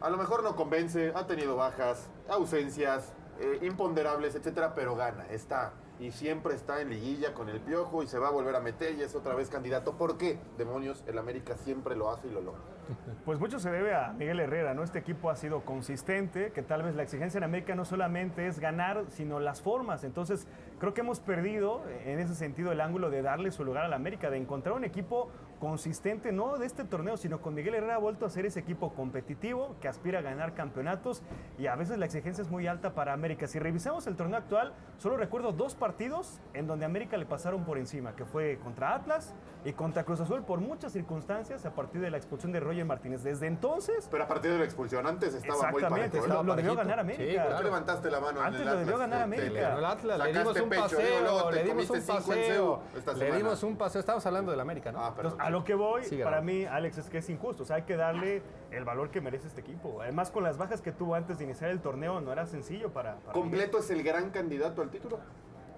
A 0.00 0.10
lo 0.10 0.16
mejor 0.16 0.42
no 0.42 0.56
convence, 0.56 1.12
ha 1.14 1.26
tenido 1.26 1.54
bajas, 1.54 2.08
ausencias, 2.28 3.12
eh, 3.38 3.60
imponderables, 3.62 4.34
etcétera, 4.34 4.74
pero 4.74 4.96
gana, 4.96 5.26
está. 5.30 5.72
Y 6.00 6.10
siempre 6.10 6.54
está 6.54 6.80
en 6.80 6.90
liguilla 6.90 7.32
con 7.34 7.48
el 7.48 7.60
piojo 7.60 8.02
y 8.02 8.06
se 8.06 8.18
va 8.18 8.28
a 8.28 8.30
volver 8.30 8.56
a 8.56 8.60
meter 8.60 8.94
y 8.94 9.02
es 9.02 9.14
otra 9.14 9.34
vez 9.34 9.48
candidato. 9.48 9.96
¿Por 9.96 10.18
qué? 10.18 10.38
Demonios, 10.58 11.04
el 11.06 11.18
América 11.18 11.56
siempre 11.56 11.94
lo 11.94 12.10
hace 12.10 12.28
y 12.28 12.32
lo 12.32 12.40
logra. 12.40 12.60
Pues 13.24 13.38
mucho 13.38 13.60
se 13.60 13.70
debe 13.70 13.94
a 13.94 14.12
Miguel 14.12 14.40
Herrera, 14.40 14.74
¿no? 14.74 14.82
Este 14.82 14.98
equipo 14.98 15.30
ha 15.30 15.36
sido 15.36 15.64
consistente, 15.64 16.50
que 16.50 16.62
tal 16.62 16.82
vez 16.82 16.96
la 16.96 17.04
exigencia 17.04 17.38
en 17.38 17.44
América 17.44 17.76
no 17.76 17.84
solamente 17.84 18.48
es 18.48 18.58
ganar, 18.58 19.04
sino 19.10 19.38
las 19.38 19.62
formas. 19.62 20.02
Entonces, 20.02 20.48
creo 20.80 20.92
que 20.92 21.02
hemos 21.02 21.20
perdido 21.20 21.82
en 22.04 22.18
ese 22.18 22.34
sentido 22.34 22.72
el 22.72 22.80
ángulo 22.80 23.10
de 23.10 23.22
darle 23.22 23.52
su 23.52 23.64
lugar 23.64 23.84
al 23.84 23.92
América, 23.92 24.28
de 24.28 24.38
encontrar 24.38 24.74
un 24.74 24.84
equipo 24.84 25.30
consistente, 25.66 26.32
no 26.32 26.58
de 26.58 26.66
este 26.66 26.82
torneo, 26.82 27.16
sino 27.16 27.40
con 27.40 27.54
Miguel 27.54 27.76
Herrera 27.76 27.94
ha 27.94 27.98
vuelto 27.98 28.26
a 28.26 28.30
ser 28.30 28.44
ese 28.46 28.58
equipo 28.58 28.92
competitivo 28.94 29.76
que 29.80 29.86
aspira 29.86 30.18
a 30.18 30.22
ganar 30.22 30.54
campeonatos 30.54 31.22
y 31.56 31.68
a 31.68 31.76
veces 31.76 31.98
la 31.98 32.06
exigencia 32.06 32.42
es 32.42 32.50
muy 32.50 32.66
alta 32.66 32.94
para 32.94 33.12
América. 33.12 33.46
Si 33.46 33.60
revisamos 33.60 34.08
el 34.08 34.16
torneo 34.16 34.38
actual, 34.38 34.72
solo 34.98 35.16
recuerdo 35.16 35.52
dos 35.52 35.76
partidos 35.76 36.40
en 36.52 36.66
donde 36.66 36.84
a 36.84 36.88
América 36.88 37.16
le 37.16 37.26
pasaron 37.26 37.64
por 37.64 37.78
encima, 37.78 38.16
que 38.16 38.24
fue 38.24 38.58
contra 38.64 38.92
Atlas 38.92 39.36
y 39.64 39.72
contra 39.72 40.02
Cruz 40.02 40.18
Azul 40.18 40.42
por 40.42 40.58
muchas 40.58 40.90
circunstancias 40.92 41.64
a 41.64 41.70
partir 41.72 42.00
de 42.00 42.10
la 42.10 42.16
expulsión 42.16 42.50
de 42.50 42.58
Roger 42.58 42.84
Martínez. 42.84 43.22
Desde 43.22 43.46
entonces, 43.46 44.08
Pero 44.10 44.24
a 44.24 44.26
partir 44.26 44.50
de 44.50 44.58
la 44.58 44.64
expulsión, 44.64 45.06
antes 45.06 45.32
estaba 45.32 45.70
muy 45.70 45.80
Exactamente, 45.80 46.18
parejo. 46.18 46.26
¿eh? 46.26 46.36
lo, 46.38 46.42
lo 46.42 46.56
debió 46.56 46.74
ganar 46.74 46.96
Sí, 46.96 47.00
América. 47.02 47.24
¿Por 47.42 47.42
claro. 47.46 47.56
qué 47.58 47.64
levantaste 47.64 48.10
la 48.10 48.18
mano 48.20 48.40
Antes 48.42 48.60
en 48.62 48.66
lo 48.66 48.72
el 48.72 48.78
debió 48.80 48.94
Atlas? 48.96 49.10
ganar 49.10 49.30
Te- 49.30 49.36
te- 49.36 49.42
América. 49.46 49.78
El 49.78 49.84
Atlas, 49.84 50.18
le 50.18 50.32
dimos 50.32 50.60
un 50.60 50.68
pecho, 50.68 50.82
luego 50.88 50.88
paseo, 50.88 51.48
te 51.50 51.54
le 51.54 51.62
dimos 51.62 51.90
un 51.90 52.02
paseo, 52.02 52.82
le 53.16 53.32
dimos 53.36 53.62
un 53.62 53.76
paseo, 53.76 54.00
estamos 54.00 54.26
hablando 54.26 54.50
del 54.50 54.58
América, 54.60 54.90
¿no? 54.90 55.04
Ah, 55.04 55.14
perdón. 55.14 55.32
Entonces, 55.34 55.51
lo 55.52 55.64
que 55.64 55.74
voy, 55.74 56.04
Sí, 56.04 56.18
para 56.22 56.40
mí, 56.40 56.64
Alex, 56.64 56.98
es 56.98 57.10
que 57.10 57.18
es 57.18 57.30
injusto. 57.30 57.62
O 57.62 57.66
sea, 57.66 57.76
hay 57.76 57.82
que 57.82 57.96
darle 57.96 58.42
el 58.70 58.84
valor 58.84 59.10
que 59.10 59.20
merece 59.20 59.46
este 59.46 59.60
equipo. 59.60 60.02
Además, 60.02 60.30
con 60.30 60.42
las 60.42 60.58
bajas 60.58 60.80
que 60.80 60.92
tuvo 60.92 61.14
antes 61.14 61.38
de 61.38 61.44
iniciar 61.44 61.70
el 61.70 61.80
torneo, 61.80 62.20
no 62.20 62.32
era 62.32 62.46
sencillo 62.46 62.92
para. 62.92 63.16
para 63.16 63.32
¿Completo 63.32 63.78
es 63.78 63.90
el 63.90 64.02
gran 64.02 64.30
candidato 64.30 64.82
al 64.82 64.90
título? 64.90 65.20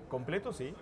Completo, 0.09 0.53
sí. 0.53 0.75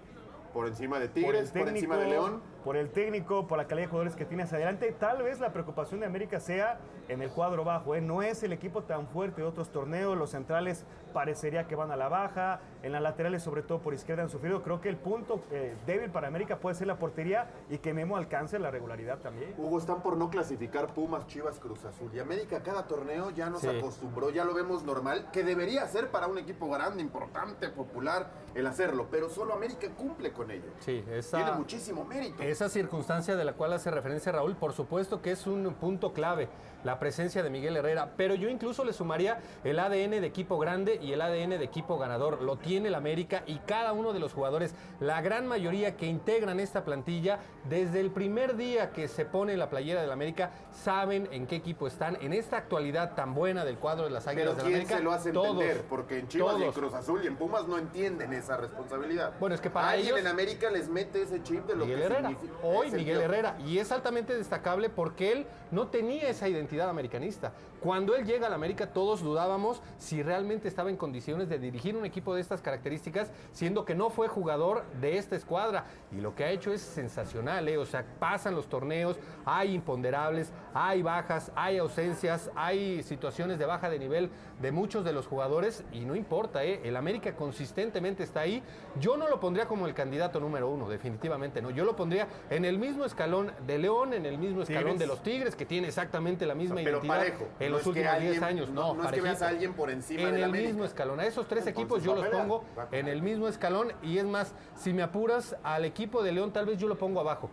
Por 0.52 0.68
encima 0.68 1.00
de 1.00 1.08
Por 1.08 1.34
el 1.34 1.50
Tigres, 1.50 1.50
por, 1.50 1.68
encima 1.68 1.96
de 1.96 2.06
León. 2.06 2.42
Por 2.64 2.76
el 2.76 2.90
técnico, 2.90 3.46
por 3.46 3.58
la 3.58 3.66
calidad 3.66 3.86
de 3.86 3.90
jugadores 3.90 4.16
que 4.16 4.24
tiene 4.24 4.44
hacia 4.44 4.56
adelante. 4.56 4.94
Tal 4.98 5.22
vez 5.22 5.40
la 5.40 5.52
preocupación 5.52 6.00
de 6.00 6.06
América 6.06 6.40
sea 6.40 6.78
en 7.08 7.22
el 7.22 7.30
cuadro 7.30 7.64
bajo. 7.64 7.94
¿eh? 7.94 8.00
No 8.00 8.22
es 8.22 8.42
el 8.42 8.52
equipo 8.52 8.82
tan 8.82 9.06
fuerte 9.08 9.42
de 9.42 9.46
otros 9.48 9.70
torneos. 9.70 10.16
Los 10.16 10.30
centrales 10.30 10.84
parecería 11.12 11.66
que 11.66 11.74
van 11.74 11.90
a 11.90 11.96
la 11.96 12.08
baja. 12.08 12.60
En 12.82 12.92
las 12.92 13.02
laterales, 13.02 13.42
sobre 13.42 13.62
todo 13.62 13.80
por 13.80 13.94
izquierda, 13.94 14.22
han 14.22 14.30
sufrido. 14.30 14.62
Creo 14.62 14.80
que 14.80 14.88
el 14.88 14.96
punto 14.96 15.42
eh, 15.50 15.76
débil 15.86 16.10
para 16.10 16.28
América 16.28 16.56
puede 16.58 16.74
ser 16.76 16.86
la 16.86 16.98
portería 16.98 17.50
y 17.68 17.78
que 17.78 17.92
Memo 17.92 18.16
alcance 18.16 18.58
la 18.58 18.70
regularidad 18.70 19.18
también. 19.18 19.54
Hugo, 19.58 19.78
están 19.78 20.02
por 20.02 20.16
no 20.16 20.30
clasificar 20.30 20.94
Pumas, 20.94 21.26
Chivas, 21.26 21.58
Cruz 21.58 21.84
Azul. 21.84 22.10
Y 22.14 22.18
América 22.20 22.62
cada 22.62 22.86
torneo 22.86 23.30
ya 23.30 23.50
nos 23.50 23.60
Sí. 23.62 23.68
acostumbró, 23.68 24.30
ya 24.30 24.44
lo 24.44 24.54
vemos 24.54 24.82
normal, 24.84 25.30
que 25.32 25.44
debería 25.44 25.86
ser 25.86 26.08
para 26.10 26.26
un 26.26 26.38
equipo 26.38 26.68
grande, 26.70 27.02
importante, 27.02 27.68
popular, 27.68 28.30
el 28.54 28.66
hacerlo. 28.66 29.08
Pero 29.10 29.28
solo 29.28 29.54
América 29.54 29.88
cumple 29.96 30.32
con 30.32 30.50
ello. 30.50 30.70
Sí, 30.80 31.04
esa, 31.10 31.36
Tiene 31.38 31.52
muchísimo 31.52 32.04
mérito. 32.04 32.42
Esa 32.52 32.68
circunstancia 32.68 33.34
de 33.34 33.44
la 33.44 33.54
cual 33.54 33.72
hace 33.72 33.90
referencia 33.90 34.30
Raúl, 34.30 34.54
por 34.54 34.72
supuesto 34.74 35.22
que 35.22 35.32
es 35.32 35.46
un 35.46 35.74
punto 35.74 36.12
clave, 36.12 36.48
la 36.84 36.98
presencia 36.98 37.42
de 37.42 37.50
Miguel 37.50 37.76
Herrera, 37.76 38.10
pero 38.16 38.34
yo 38.34 38.48
incluso 38.48 38.84
le 38.84 38.92
sumaría 38.92 39.38
el 39.64 39.78
ADN 39.78 40.20
de 40.20 40.26
equipo 40.26 40.58
grande 40.58 40.98
y 41.00 41.12
el 41.12 41.20
ADN 41.20 41.50
de 41.58 41.64
equipo 41.64 41.98
ganador. 41.98 42.42
Lo 42.42 42.56
tiene 42.56 42.88
el 42.88 42.94
América 42.94 43.42
y 43.46 43.58
cada 43.60 43.92
uno 43.92 44.12
de 44.12 44.18
los 44.20 44.32
jugadores, 44.32 44.74
la 45.00 45.20
gran 45.22 45.46
mayoría 45.46 45.96
que 45.96 46.06
integran 46.06 46.60
esta 46.60 46.84
plantilla, 46.84 47.38
desde 47.68 48.00
el 48.00 48.10
primer 48.10 48.56
día 48.56 48.90
que 48.92 49.08
se 49.08 49.24
pone 49.24 49.56
la 49.56 49.70
playera 49.70 50.00
del 50.02 50.10
América, 50.12 50.50
saben 50.70 51.28
en 51.32 51.46
qué 51.46 51.56
equipo 51.56 51.86
están. 51.86 52.16
En 52.20 52.32
esta 52.32 52.56
actualidad 52.56 53.14
tan 53.14 53.34
buena 53.34 53.64
del 53.64 53.78
cuadro 53.78 54.04
de 54.04 54.10
las 54.10 54.26
Águilas 54.26 54.56
del 54.56 54.64
¿quién 54.64 54.74
América, 54.76 54.96
se 54.96 55.02
lo 55.02 55.12
hace 55.12 55.32
todos, 55.32 55.48
entender? 55.52 55.82
Porque 55.88 56.18
en 56.18 56.28
Chivas 56.28 56.56
y 56.58 56.64
en. 56.64 56.72
Cruz 56.72 56.94
Azul 56.94 57.20
y 57.22 57.26
en 57.26 57.36
Pumas 57.36 57.66
no 57.68 57.78
entienden 57.78 58.32
esa 58.32 58.56
responsabilidad. 58.56 59.32
Bueno, 59.38 59.54
es 59.54 59.60
que 59.60 59.70
para 59.70 59.90
Alguien 59.90 60.08
ellos- 60.08 60.20
en 60.20 60.26
América 60.26 60.70
les 60.70 60.88
mete 60.88 61.22
ese 61.22 61.42
chip 61.42 61.66
de 61.66 61.76
lo 61.76 61.84
Miguel 61.84 61.98
que 62.00 62.04
Herrera. 62.06 62.28
significa. 62.30 62.54
Hoy 62.62 62.90
Miguel. 62.90 63.20
Herrera. 63.20 63.56
Y 63.66 63.78
es 63.78 63.92
altamente 63.92 64.36
destacable 64.36 64.88
porque 64.88 65.32
él 65.32 65.46
no 65.70 65.88
tenía 65.88 66.28
esa 66.28 66.48
identidad 66.48 66.71
americanista. 66.88 67.52
Cuando 67.82 68.14
él 68.14 68.24
llega 68.24 68.46
al 68.46 68.52
América, 68.52 68.92
todos 68.92 69.22
dudábamos 69.22 69.82
si 69.98 70.22
realmente 70.22 70.68
estaba 70.68 70.88
en 70.88 70.96
condiciones 70.96 71.48
de 71.48 71.58
dirigir 71.58 71.96
un 71.96 72.04
equipo 72.04 72.32
de 72.32 72.40
estas 72.40 72.62
características, 72.62 73.32
siendo 73.50 73.84
que 73.84 73.96
no 73.96 74.08
fue 74.08 74.28
jugador 74.28 74.84
de 75.00 75.18
esta 75.18 75.34
escuadra. 75.34 75.86
Y 76.12 76.20
lo 76.20 76.36
que 76.36 76.44
ha 76.44 76.50
hecho 76.50 76.72
es 76.72 76.80
sensacional, 76.80 77.68
¿eh? 77.68 77.78
O 77.78 77.84
sea, 77.84 78.04
pasan 78.20 78.54
los 78.54 78.68
torneos, 78.68 79.18
hay 79.44 79.74
imponderables, 79.74 80.52
hay 80.72 81.02
bajas, 81.02 81.50
hay 81.56 81.78
ausencias, 81.78 82.50
hay 82.54 83.02
situaciones 83.02 83.58
de 83.58 83.66
baja 83.66 83.90
de 83.90 83.98
nivel 83.98 84.30
de 84.60 84.70
muchos 84.70 85.04
de 85.04 85.12
los 85.12 85.26
jugadores 85.26 85.82
y 85.92 86.04
no 86.04 86.14
importa, 86.14 86.62
¿eh? 86.64 86.82
El 86.84 86.96
América 86.96 87.34
consistentemente 87.34 88.22
está 88.22 88.40
ahí. 88.40 88.62
Yo 89.00 89.16
no 89.16 89.26
lo 89.26 89.40
pondría 89.40 89.66
como 89.66 89.88
el 89.88 89.94
candidato 89.94 90.38
número 90.38 90.68
uno, 90.68 90.88
definitivamente 90.88 91.60
no. 91.60 91.70
Yo 91.70 91.84
lo 91.84 91.96
pondría 91.96 92.28
en 92.48 92.64
el 92.64 92.78
mismo 92.78 93.04
escalón 93.04 93.50
de 93.66 93.78
León, 93.78 94.14
en 94.14 94.24
el 94.24 94.38
mismo 94.38 94.62
escalón 94.62 94.92
Tigres. 94.92 94.98
de 95.00 95.06
los 95.08 95.22
Tigres, 95.24 95.56
que 95.56 95.66
tiene 95.66 95.88
exactamente 95.88 96.46
la 96.46 96.54
misma 96.54 96.76
Pero 96.76 96.98
identidad 96.98 97.18
parejo. 97.18 97.48
Los 97.72 97.80
es 97.82 97.86
últimos 97.88 98.10
10 98.20 98.24
alguien- 98.24 98.44
años. 98.44 98.70
no- 98.70 98.94
No, 98.94 99.02
no 99.02 99.04
es 99.04 99.12
que 99.12 99.20
veas 99.20 99.42
a 99.42 99.48
alguien 99.48 99.72
por 99.74 99.90
encima 99.90 100.22
En 100.22 100.34
el 100.36 100.44
América. 100.44 100.68
mismo 100.68 100.84
escalón. 100.84 101.20
A 101.20 101.24
esos 101.26 101.46
tres 101.48 101.66
Entonces, 101.66 101.82
equipos 101.82 102.02
yo 102.04 102.14
los 102.14 102.26
pongo 102.28 102.64
en 102.90 103.08
el 103.08 103.22
mismo 103.22 103.48
escalón 103.48 103.92
y 104.02 104.18
es 104.18 104.24
más, 104.24 104.54
si 104.76 104.92
me 104.92 105.02
apuras 105.02 105.56
al 105.62 105.84
equipo 105.84 106.22
de 106.22 106.32
León, 106.32 106.52
tal 106.52 106.66
vez 106.66 106.78
yo 106.78 106.88
lo 106.88 106.96
pongo 106.98 107.20
abajo. 107.20 107.50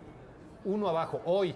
Uno 0.65 0.87
abajo, 0.89 1.21
hoy. 1.25 1.55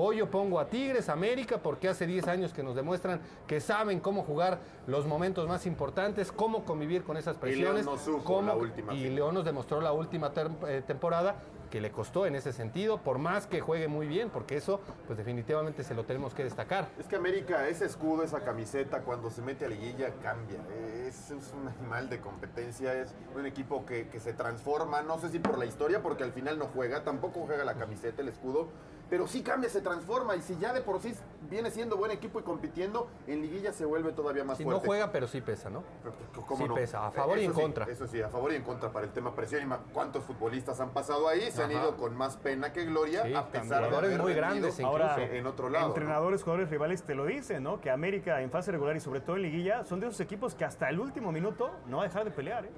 Hoy 0.00 0.18
yo 0.18 0.30
pongo 0.30 0.60
a 0.60 0.68
Tigres, 0.68 1.08
América, 1.08 1.58
porque 1.58 1.88
hace 1.88 2.06
10 2.06 2.28
años 2.28 2.52
que 2.52 2.62
nos 2.62 2.76
demuestran 2.76 3.20
que 3.48 3.58
saben 3.60 3.98
cómo 3.98 4.22
jugar 4.22 4.60
los 4.86 5.06
momentos 5.06 5.48
más 5.48 5.66
importantes, 5.66 6.30
cómo 6.30 6.64
convivir 6.64 7.02
con 7.02 7.16
esas 7.16 7.34
León 7.34 7.40
presiones. 7.40 7.84
no 7.84 7.96
supo 7.98 8.22
cómo- 8.22 8.46
la 8.48 8.54
última 8.54 8.94
y. 8.94 9.08
León 9.08 9.34
nos 9.34 9.44
demostró 9.44 9.80
la 9.80 9.90
última 9.92 10.30
eh, 10.68 10.82
temporada 10.86 11.36
que 11.68 11.80
le 11.80 11.90
costó 11.90 12.26
en 12.26 12.34
ese 12.34 12.52
sentido, 12.52 12.98
por 12.98 13.18
más 13.18 13.46
que 13.46 13.60
juegue 13.60 13.88
muy 13.88 14.06
bien, 14.06 14.30
porque 14.30 14.56
eso, 14.56 14.80
pues 15.06 15.16
definitivamente 15.16 15.84
se 15.84 15.94
lo 15.94 16.04
tenemos 16.04 16.34
que 16.34 16.44
destacar. 16.44 16.88
Es 16.98 17.06
que 17.06 17.16
América, 17.16 17.68
ese 17.68 17.84
escudo, 17.84 18.22
esa 18.22 18.40
camiseta, 18.40 19.02
cuando 19.02 19.30
se 19.30 19.42
mete 19.42 19.64
a 19.64 19.68
liguilla, 19.68 20.10
cambia. 20.22 20.60
Es, 21.06 21.30
es 21.30 21.52
un 21.52 21.68
animal 21.68 22.08
de 22.08 22.20
competencia, 22.20 22.94
es 22.94 23.14
un 23.34 23.46
equipo 23.46 23.84
que, 23.86 24.08
que 24.08 24.20
se 24.20 24.32
transforma, 24.32 25.02
no 25.02 25.18
sé 25.18 25.28
si 25.28 25.38
por 25.38 25.58
la 25.58 25.66
historia, 25.66 26.02
porque 26.02 26.24
al 26.24 26.32
final 26.32 26.58
no 26.58 26.66
juega, 26.66 27.04
tampoco 27.04 27.44
juega 27.46 27.64
la 27.64 27.74
camiseta, 27.74 28.22
el 28.22 28.28
escudo, 28.28 28.68
pero 29.10 29.26
sí 29.26 29.42
cambia, 29.42 29.68
se 29.70 29.80
transforma. 29.80 30.36
Y 30.36 30.42
si 30.42 30.56
ya 30.58 30.72
de 30.72 30.80
por 30.80 31.00
sí 31.00 31.14
viene 31.50 31.70
siendo 31.70 31.96
buen 31.96 32.10
equipo 32.10 32.40
y 32.40 32.42
compitiendo, 32.42 33.08
en 33.26 33.40
liguilla 33.42 33.72
se 33.72 33.84
vuelve 33.84 34.12
todavía 34.12 34.44
más 34.44 34.58
Si 34.58 34.64
no 34.64 34.70
fuerte. 34.72 34.86
juega, 34.86 35.12
pero 35.12 35.26
sí 35.26 35.40
pesa, 35.40 35.70
¿no? 35.70 35.82
¿Cómo 36.46 36.56
Sí 36.62 36.68
no? 36.68 36.74
pesa, 36.74 37.06
a 37.06 37.10
favor 37.10 37.38
y 37.38 37.42
Eso 37.42 37.50
en 37.50 37.56
sí, 37.56 37.62
contra. 37.62 37.84
Eso 37.86 38.06
sí, 38.06 38.20
a 38.22 38.28
favor 38.28 38.52
y 38.52 38.56
en 38.56 38.62
contra 38.62 38.90
para 38.92 39.06
el 39.06 39.12
tema 39.12 39.34
presión. 39.34 39.62
Y 39.62 39.92
¿Cuántos 39.92 40.24
futbolistas 40.24 40.78
han 40.80 40.90
pasado 40.90 41.28
ahí? 41.28 41.50
Se 41.50 41.62
han 41.62 41.72
ido 41.72 41.96
con 41.96 42.16
más 42.16 42.36
pena 42.36 42.72
que 42.72 42.84
gloria, 42.84 43.24
Sí, 43.24 43.34
a 43.34 43.46
pesar 43.48 43.82
de 43.82 43.86
jugadores 43.88 44.10
haber 44.10 44.22
muy 44.22 44.34
grandes 44.34 44.80
Ahora, 44.80 45.16
en 45.24 45.46
otro 45.46 45.68
lado. 45.70 45.86
¿no? 45.86 45.90
Entrenadores, 45.94 46.42
jugadores 46.42 46.70
rivales 46.70 47.02
te 47.02 47.14
lo 47.14 47.24
dicen, 47.26 47.62
¿no? 47.62 47.80
Que 47.80 47.90
América 47.90 48.40
en 48.42 48.50
fase 48.50 48.72
regular 48.72 48.96
y 48.96 49.00
sobre 49.00 49.20
todo 49.20 49.36
en 49.36 49.42
liguilla 49.42 49.84
son 49.84 50.00
de 50.00 50.06
esos 50.08 50.20
equipos 50.20 50.54
que 50.54 50.64
hasta 50.64 50.88
el 50.88 51.00
último 51.00 51.32
minuto 51.32 51.70
no 51.86 51.98
va 51.98 52.02
a 52.04 52.06
dejar 52.06 52.24
de 52.24 52.30
pelear, 52.30 52.66
¿eh? 52.66 52.70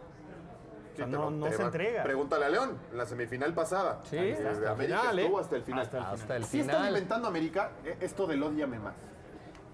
O 0.92 0.96
sea, 0.96 1.06
Sí, 1.06 1.10
no, 1.12 1.18
pero 1.18 1.30
no 1.30 1.46
te 1.46 1.52
se 1.52 1.58
va- 1.58 1.64
entrega. 1.66 2.02
Pregúntale 2.02 2.44
a 2.44 2.48
León, 2.48 2.78
en 2.90 2.98
la 2.98 3.06
semifinal 3.06 3.54
pasada. 3.54 4.00
Sí, 4.04 4.16
Eh, 4.16 4.32
hasta 4.32 4.50
el 4.50 4.68
América 4.68 4.98
final, 5.00 5.18
¿eh? 5.18 5.22
estuvo 5.22 5.38
hasta 5.38 5.56
el 5.56 5.62
final. 5.62 5.80
Hasta 5.82 5.96
el 5.98 6.02
final. 6.04 6.20
Hasta 6.20 6.36
el 6.36 6.44
Sí 6.44 6.60
está 6.60 6.72
final. 6.72 6.88
inventando 6.88 7.28
América 7.28 7.70
eh, 7.84 7.96
esto 8.00 8.26
del 8.26 8.42
odiame 8.42 8.78
más. 8.78 8.94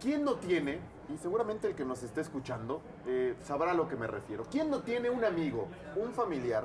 ¿Quién 0.01 0.25
no 0.25 0.35
tiene, 0.35 0.79
y 1.09 1.17
seguramente 1.19 1.69
el 1.69 1.75
que 1.75 1.85
nos 1.85 2.03
esté 2.03 2.21
escuchando 2.21 2.83
eh, 3.07 3.35
sabrá 3.43 3.71
a 3.71 3.75
lo 3.75 3.89
que 3.89 3.97
me 3.97 4.07
refiero, 4.07 4.45
quién 4.51 4.71
no 4.71 4.81
tiene 4.81 5.09
un 5.11 5.25
amigo, 5.25 5.69
un 5.97 6.13
familiar, 6.13 6.65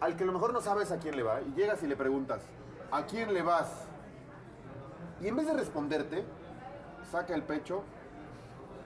al 0.00 0.16
que 0.16 0.22
a 0.24 0.26
lo 0.26 0.32
mejor 0.32 0.52
no 0.54 0.60
sabes 0.62 0.90
a 0.92 0.98
quién 0.98 1.14
le 1.16 1.22
va, 1.22 1.42
y 1.42 1.52
llegas 1.54 1.82
y 1.82 1.86
le 1.86 1.94
preguntas, 1.96 2.40
¿a 2.90 3.04
quién 3.04 3.34
le 3.34 3.42
vas? 3.42 3.84
Y 5.20 5.28
en 5.28 5.36
vez 5.36 5.46
de 5.46 5.52
responderte, 5.52 6.24
saca 7.10 7.34
el 7.34 7.42
pecho, 7.42 7.82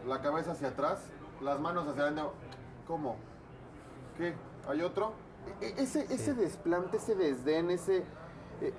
la 0.09 0.21
cabeza 0.21 0.53
hacia 0.53 0.69
atrás, 0.69 0.99
las 1.41 1.61
manos 1.61 1.87
hacia 1.87 2.03
adelante. 2.03 2.33
¿Cómo? 2.89 3.17
¿Qué? 4.17 4.35
¿Hay 4.69 4.83
otro? 4.83 5.13
E- 5.61 5.67
e- 5.67 5.83
ese, 5.83 6.07
ese 6.13 6.35
desplante, 6.35 6.97
ese 6.97 7.15
desdén, 7.15 7.71
ese... 7.71 7.99
eh, 8.61 8.73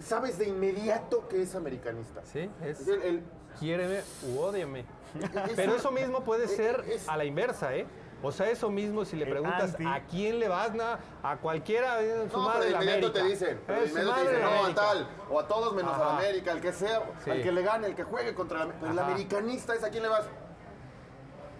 sabes 0.00 0.38
de 0.38 0.48
inmediato 0.48 1.28
que 1.28 1.42
es 1.42 1.54
americanista. 1.54 2.22
Sí, 2.24 2.50
es 2.62 2.80
Es 2.80 2.88
el- 2.88 3.02
el- 3.02 3.22
quiéreme 3.58 4.00
u 4.28 4.38
ódiame. 4.40 4.80
es 5.20 5.52
Pero 5.56 5.74
eso 5.74 5.90
mismo 5.90 6.22
puede 6.24 6.48
ser 6.48 6.84
es- 6.88 7.08
a 7.08 7.16
la 7.16 7.24
inversa, 7.24 7.74
¿eh? 7.76 7.86
O 8.24 8.30
sea, 8.30 8.48
eso 8.50 8.70
mismo 8.70 9.04
si 9.04 9.16
le 9.16 9.26
preguntas 9.26 9.70
anti. 9.74 9.84
a 9.84 10.04
quién 10.06 10.38
le 10.38 10.46
vas, 10.48 10.72
na- 10.74 11.00
a 11.24 11.36
cualquiera, 11.38 12.00
eh, 12.00 12.28
su 12.30 12.36
No, 12.38 12.44
madre 12.44 12.66
pero 12.68 12.78
de 12.78 12.84
inmediato 12.84 13.06
América. 13.08 13.12
te 13.12 13.28
dicen, 13.28 13.60
pero 13.66 13.80
de 13.80 13.86
inmediato 13.88 14.14
te 14.14 14.20
dicen, 14.28 14.40
no, 14.42 14.48
a 14.48 14.58
América. 14.60 14.80
tal, 14.80 15.08
o 15.28 15.40
a 15.40 15.48
todos 15.48 15.74
menos 15.74 15.92
a 15.94 15.98
la. 15.98 16.16
América, 16.18 16.52
el 16.52 16.60
que 16.60 16.72
sea, 16.72 17.02
Sí. 17.24 17.30
al 17.30 17.42
que 17.42 17.50
le 17.52 17.62
gane, 17.62 17.86
el 17.88 17.94
que 17.96 18.04
juegue 18.04 18.32
contra 18.32 18.64
la 18.64 18.72
Pero 18.74 18.92
el 18.92 18.98
americanista 18.98 19.74
es 19.74 19.82
a 19.82 19.90
quién 19.90 20.04
le 20.04 20.08
vas. 20.08 20.24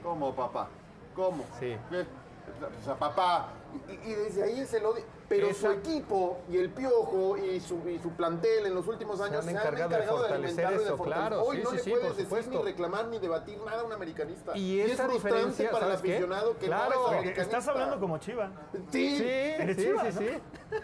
¿Cómo, 0.04 0.34
papá? 0.36 0.68
¿Cómo? 1.16 1.44
Sí. 1.58 1.76
¿Qué? 1.90 2.06
O 2.80 2.84
sea, 2.84 2.94
papá. 2.96 3.48
Y, 3.88 4.10
y 4.10 4.14
desde 4.14 4.42
ahí 4.42 4.60
es 4.60 4.72
el 4.74 4.84
odio. 4.84 5.02
Pero 5.28 5.46
Esa- 5.48 5.60
su 5.68 5.70
equipo 5.72 6.40
y 6.50 6.58
el 6.58 6.68
piojo 6.70 7.38
y 7.38 7.58
su, 7.60 7.88
y 7.88 7.98
su 7.98 8.10
plantel 8.10 8.66
en 8.66 8.74
los 8.74 8.86
últimos 8.86 9.16
Se 9.18 9.24
años 9.24 9.44
se 9.44 9.50
han 9.50 9.56
encargado 9.56 9.88
de 9.88 9.94
encargado 9.96 10.16
de, 10.22 10.28
fortalecer 10.28 10.66
alimentarlo 10.66 10.76
y 10.76 10.78
de 10.78 10.84
eso, 10.84 10.96
fortalecer. 10.98 11.28
claro, 11.30 11.44
Hoy 11.44 11.56
sí, 11.56 11.62
no 11.64 11.70
sí, 11.70 11.76
le 11.76 11.82
sí, 11.82 11.90
puedes 11.90 12.06
por 12.06 12.16
decir 12.16 12.24
supuesto. 12.26 12.58
ni 12.58 12.62
reclamar 12.64 13.06
ni 13.06 13.18
debatir 13.18 13.58
nada 13.64 13.80
a 13.80 13.84
un 13.84 13.92
americanista. 13.92 14.56
Y 14.58 14.80
es 14.80 14.86
frustrante 14.88 15.14
diferencia, 15.14 15.70
para 15.70 15.86
el 15.86 15.92
aficionado 15.92 16.58
que 16.58 16.66
Claro. 16.66 16.90
no 16.90 17.00
es 17.06 17.06
americanista. 17.18 17.42
Estás 17.42 17.68
hablando 17.68 17.98
como 18.00 18.18
Chiva. 18.18 18.50
Sí. 18.90 19.16
Sí, 19.16 19.24
Eres 19.24 19.76
sí, 19.76 19.82
Chivas, 19.84 20.14
sí, 20.14 20.24
¿no? 20.24 20.30
sí. 20.30 20.78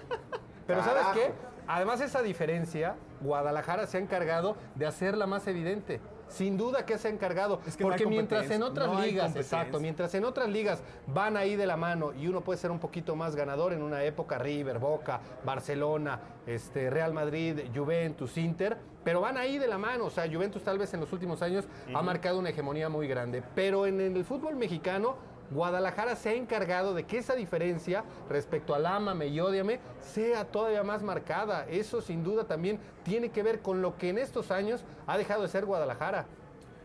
Pero 0.67 0.83
¿sabes 0.85 1.07
qué? 1.15 1.33
Además 1.67 2.01
esa 2.01 2.23
diferencia, 2.23 2.97
Guadalajara 3.21 3.87
se 3.87 3.99
ha 3.99 4.01
encargado 4.01 4.57
de 4.75 4.87
hacerla 4.87 5.27
más 5.27 5.47
evidente. 5.47 6.01
Sin 6.29 6.59
duda 6.59 6.85
que 6.85 6.99
se 6.99 7.09
ha 7.09 7.11
encargado. 7.11 7.61
Es 7.67 7.77
que 7.77 7.85
no 7.85 7.91
hay 7.91 7.99
porque 7.99 8.07
mientras 8.07 8.51
en 8.51 8.63
otras 8.63 8.89
no 8.89 9.01
ligas, 9.01 9.35
exacto, 9.35 9.81
mientras 9.81 10.15
en 10.15 10.25
otras 10.25 10.49
ligas 10.49 10.83
van 11.07 11.37
ahí 11.37 11.57
de 11.57 11.67
la 11.67 11.77
mano 11.77 12.13
y 12.13 12.29
uno 12.29 12.43
puede 12.43 12.59
ser 12.59 12.71
un 12.71 12.79
poquito 12.79 13.17
más 13.17 13.35
ganador 13.35 13.73
en 13.73 13.83
una 13.83 14.05
época, 14.05 14.37
River, 14.39 14.79
Boca, 14.79 15.21
Barcelona, 15.45 16.21
este, 16.47 16.91
Real 16.91 17.15
Madrid, 17.15 17.61
Juventus, 17.75 18.37
Inter, 18.37 18.77
pero 19.05 19.23
van 19.23 19.39
ahí 19.39 19.59
de 19.59 19.69
la 19.69 19.79
mano. 19.79 20.05
O 20.05 20.11
sea, 20.11 20.31
Juventus 20.31 20.63
tal 20.63 20.79
vez 20.79 20.93
en 20.93 21.01
los 21.01 21.13
últimos 21.13 21.41
años 21.41 21.65
ha 21.95 22.03
marcado 22.03 22.39
una 22.39 22.51
hegemonía 22.51 22.91
muy 22.91 23.09
grande. 23.09 23.43
Pero 23.55 23.87
en 23.87 24.01
el 24.01 24.25
fútbol 24.25 24.57
mexicano 24.57 25.17
Guadalajara 25.51 26.17
se 26.17 26.31
ha 26.31 26.35
encargado 26.35 26.95
de 26.95 27.05
que 27.05 27.19
esa 27.19 27.35
diferencia 27.35 28.05
respecto 28.29 28.75
al 28.75 28.87
ámame 28.87 29.29
y 29.29 29.41
ódiame 29.41 29.81
sea 30.01 30.45
todavía 30.45 30.83
más 30.83 31.03
marcada. 31.03 31.67
Eso 31.69 32.01
sin 32.01 32.23
duda 32.23 32.45
también 32.45 32.79
tiene 33.03 33.31
que 33.31 33.43
ver 33.43 33.61
con 33.61 33.81
lo 33.81 33.97
que 33.97 34.11
en 34.11 34.19
estos 34.19 34.51
años 34.51 34.85
ha 35.07 35.17
dejado 35.17 35.43
de 35.43 35.49
ser 35.49 35.65
Guadalajara. 35.65 36.27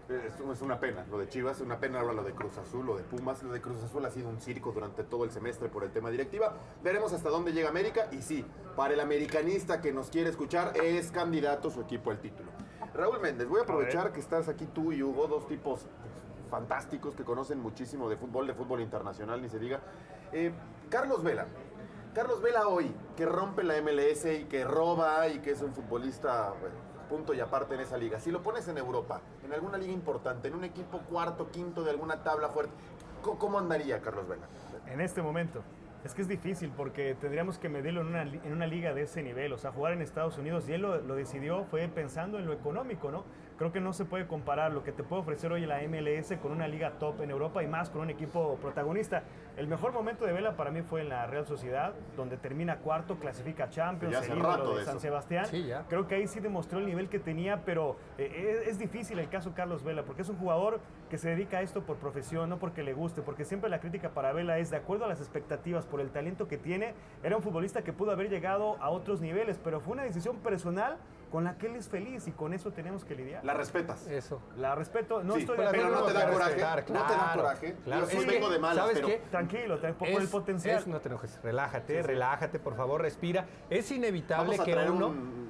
Es, 0.09 0.39
es 0.39 0.61
una 0.61 0.79
pena, 0.79 1.05
lo 1.09 1.17
de 1.17 1.29
Chivas, 1.29 1.57
es 1.57 1.65
una 1.65 1.79
pena 1.79 2.01
ahora 2.01 2.13
lo 2.13 2.23
de 2.23 2.33
Cruz 2.33 2.57
Azul, 2.57 2.85
lo 2.85 2.97
de 2.97 3.03
Pumas, 3.03 3.41
lo 3.41 3.53
de 3.53 3.61
Cruz 3.61 3.81
Azul 3.83 4.05
ha 4.05 4.11
sido 4.11 4.27
un 4.29 4.39
circo 4.39 4.73
durante 4.73 5.03
todo 5.03 5.23
el 5.23 5.31
semestre 5.31 5.69
por 5.69 5.83
el 5.83 5.91
tema 5.91 6.09
directiva. 6.09 6.53
Veremos 6.83 7.13
hasta 7.13 7.29
dónde 7.29 7.53
llega 7.53 7.69
América 7.69 8.07
y 8.11 8.21
sí, 8.21 8.45
para 8.75 8.93
el 8.93 8.99
americanista 8.99 9.81
que 9.81 9.93
nos 9.93 10.09
quiere 10.09 10.29
escuchar, 10.29 10.73
es 10.75 11.09
candidato 11.11 11.69
su 11.69 11.81
equipo 11.81 12.11
al 12.11 12.19
título. 12.19 12.51
Raúl 12.93 13.19
Méndez, 13.21 13.47
voy 13.47 13.61
a 13.61 13.63
aprovechar 13.63 14.11
que 14.11 14.19
estás 14.19 14.49
aquí 14.49 14.65
tú 14.65 14.91
y 14.91 15.01
Hugo, 15.01 15.27
dos 15.27 15.47
tipos 15.47 15.85
fantásticos 16.53 17.15
que 17.15 17.23
conocen 17.23 17.59
muchísimo 17.59 18.07
de 18.07 18.15
fútbol, 18.15 18.45
de 18.45 18.53
fútbol 18.53 18.79
internacional, 18.79 19.41
ni 19.41 19.49
se 19.49 19.57
diga. 19.57 19.79
Eh, 20.31 20.53
Carlos 20.87 21.23
Vela, 21.23 21.47
Carlos 22.13 22.43
Vela 22.43 22.67
hoy, 22.67 22.93
que 23.17 23.25
rompe 23.25 23.63
la 23.63 23.81
MLS 23.81 24.25
y 24.25 24.43
que 24.43 24.63
roba 24.63 25.27
y 25.29 25.39
que 25.39 25.49
es 25.49 25.63
un 25.63 25.73
futbolista 25.73 26.53
punto 27.09 27.33
y 27.33 27.39
aparte 27.39 27.73
en 27.73 27.81
esa 27.81 27.97
liga. 27.97 28.19
Si 28.19 28.29
lo 28.29 28.43
pones 28.43 28.67
en 28.67 28.77
Europa, 28.77 29.19
en 29.43 29.51
alguna 29.51 29.79
liga 29.79 29.93
importante, 29.93 30.47
en 30.47 30.53
un 30.53 30.63
equipo 30.63 30.99
cuarto, 30.99 31.49
quinto 31.49 31.83
de 31.83 31.89
alguna 31.89 32.21
tabla 32.21 32.49
fuerte, 32.49 32.71
¿cómo, 33.23 33.57
andaría 33.57 33.99
Carlos 33.99 34.27
Vela? 34.27 34.45
En 34.85 35.01
este 35.01 35.23
momento. 35.23 35.63
Es 36.03 36.13
que 36.13 36.21
es 36.21 36.27
difícil 36.27 36.71
porque 36.75 37.15
tendríamos 37.15 37.57
que 37.57 37.69
medirlo 37.69 38.01
en 38.01 38.07
una, 38.07 38.21
en 38.23 38.51
una 38.51 38.67
liga 38.67 38.93
de 38.93 39.03
ese 39.03 39.23
nivel. 39.23 39.53
O 39.53 39.57
sea, 39.57 39.71
jugar 39.71 39.93
en 39.93 40.01
Estados 40.01 40.37
Unidos, 40.37 40.69
y 40.69 40.73
él 40.73 40.81
lo 40.81 41.15
decidió, 41.15 41.63
fue 41.63 41.87
pensando 41.87 42.37
en 42.37 42.45
lo 42.45 42.53
económico, 42.53 43.09
¿no? 43.09 43.23
Creo 43.57 43.71
que 43.71 43.79
no 43.79 43.93
se 43.93 44.05
puede 44.05 44.25
comparar 44.25 44.71
lo 44.73 44.83
que 44.83 44.91
te 44.91 45.03
puede 45.03 45.21
ofrecer 45.21 45.51
hoy 45.51 45.65
la 45.65 45.79
MLS 45.87 46.33
con 46.41 46.51
una 46.51 46.67
liga 46.67 46.93
top 46.99 47.21
en 47.21 47.29
Europa 47.29 47.63
y 47.63 47.67
más 47.67 47.89
con 47.89 48.01
un 48.01 48.09
equipo 48.09 48.55
protagonista. 48.61 49.23
El 49.57 49.67
mejor 49.67 49.93
momento 49.93 50.25
de 50.25 50.33
Vela 50.33 50.55
para 50.55 50.71
mí 50.71 50.81
fue 50.81 51.01
en 51.01 51.09
la 51.09 51.27
Real 51.27 51.45
Sociedad, 51.45 51.93
donde 52.17 52.37
termina 52.37 52.77
cuarto, 52.77 53.17
clasifica 53.17 53.65
a 53.65 53.69
Champions, 53.69 54.13
Ya 54.13 54.19
hace 54.19 54.31
el 54.31 54.39
ídolo 54.39 54.73
de 54.73 54.79
de 54.79 54.85
San 54.85 54.95
eso. 54.95 55.01
Sebastián. 55.01 55.45
Sí, 55.45 55.67
ya. 55.67 55.85
Creo 55.87 56.07
que 56.07 56.15
ahí 56.15 56.27
sí 56.27 56.39
demostró 56.39 56.79
el 56.79 56.85
nivel 56.85 57.09
que 57.09 57.19
tenía, 57.19 57.63
pero 57.63 57.97
eh, 58.17 58.59
es, 58.63 58.69
es 58.69 58.79
difícil 58.79 59.19
el 59.19 59.29
caso 59.29 59.53
Carlos 59.55 59.83
Vela, 59.83 60.03
porque 60.03 60.23
es 60.23 60.29
un 60.29 60.37
jugador 60.37 60.79
que 61.09 61.19
se 61.19 61.29
dedica 61.29 61.57
a 61.59 61.61
esto 61.61 61.83
por 61.83 61.97
profesión, 61.97 62.49
no 62.49 62.57
porque 62.57 62.81
le 62.81 62.93
guste, 62.93 63.21
porque 63.21 63.45
siempre 63.45 63.69
la 63.69 63.79
crítica 63.79 64.09
para 64.09 64.33
Vela 64.33 64.57
es 64.57 64.71
de 64.71 64.77
acuerdo 64.77 65.05
a 65.05 65.07
las 65.07 65.19
expectativas, 65.19 65.85
por 65.85 66.01
el 66.01 66.09
talento 66.09 66.47
que 66.47 66.57
tiene, 66.57 66.93
era 67.21 67.37
un 67.37 67.43
futbolista 67.43 67.83
que 67.83 67.93
pudo 67.93 68.11
haber 68.11 68.29
llegado 68.29 68.77
a 68.81 68.89
otros 68.89 69.21
niveles, 69.21 69.59
pero 69.63 69.79
fue 69.79 69.93
una 69.93 70.03
decisión 70.03 70.37
personal 70.37 70.97
con 71.33 71.45
la 71.45 71.57
que 71.57 71.65
él 71.65 71.75
es 71.75 71.89
feliz 71.89 72.27
y 72.27 72.31
con 72.31 72.53
eso 72.53 72.69
tenemos 72.69 73.03
que 73.03 73.15
lidiar. 73.15 73.43
¿La 73.43 73.55
respetas? 73.55 74.05
Eso. 74.05 74.39
La 74.55 74.75
respeto, 74.75 75.23
no 75.23 75.33
Sí, 75.33 75.39
estoy 75.39 75.57
de 75.57 75.63
pero 75.71 75.83
acuerdo 75.87 75.99
no 76.01 76.05
te 76.05 76.13
da 76.13 76.29
coraje. 76.31 76.51
respetar, 76.51 76.77
No 76.91 77.05
te 77.07 77.13
da 77.13 77.33
coraje. 77.33 77.75
Claro, 77.83 78.07
Yo 78.07 78.19
sí 78.21 78.27
vengo 78.27 78.49
de 78.51 78.59
malas, 78.59 78.77
¿sabes 78.77 78.93
pero- 78.93 79.07
qué? 79.07 79.21
Tranquilo, 79.31 79.79
por 79.97 80.07
el 80.07 80.27
potencial. 80.27 80.77
es- 80.77 80.85
no 80.87 80.99
te 81.01 81.09
enojes, 81.09 81.39
relájate, 81.41 82.03
relájate, 82.03 82.59
por 82.59 82.75
favor, 82.75 83.01
respira. 83.01 83.47
Es 83.71 83.89
inevitable 83.89 84.45
Vamos 84.49 84.59
a 84.59 84.63
que 84.63 84.71
traer 84.73 84.91
uno... 84.91 85.07
un, 85.07 85.49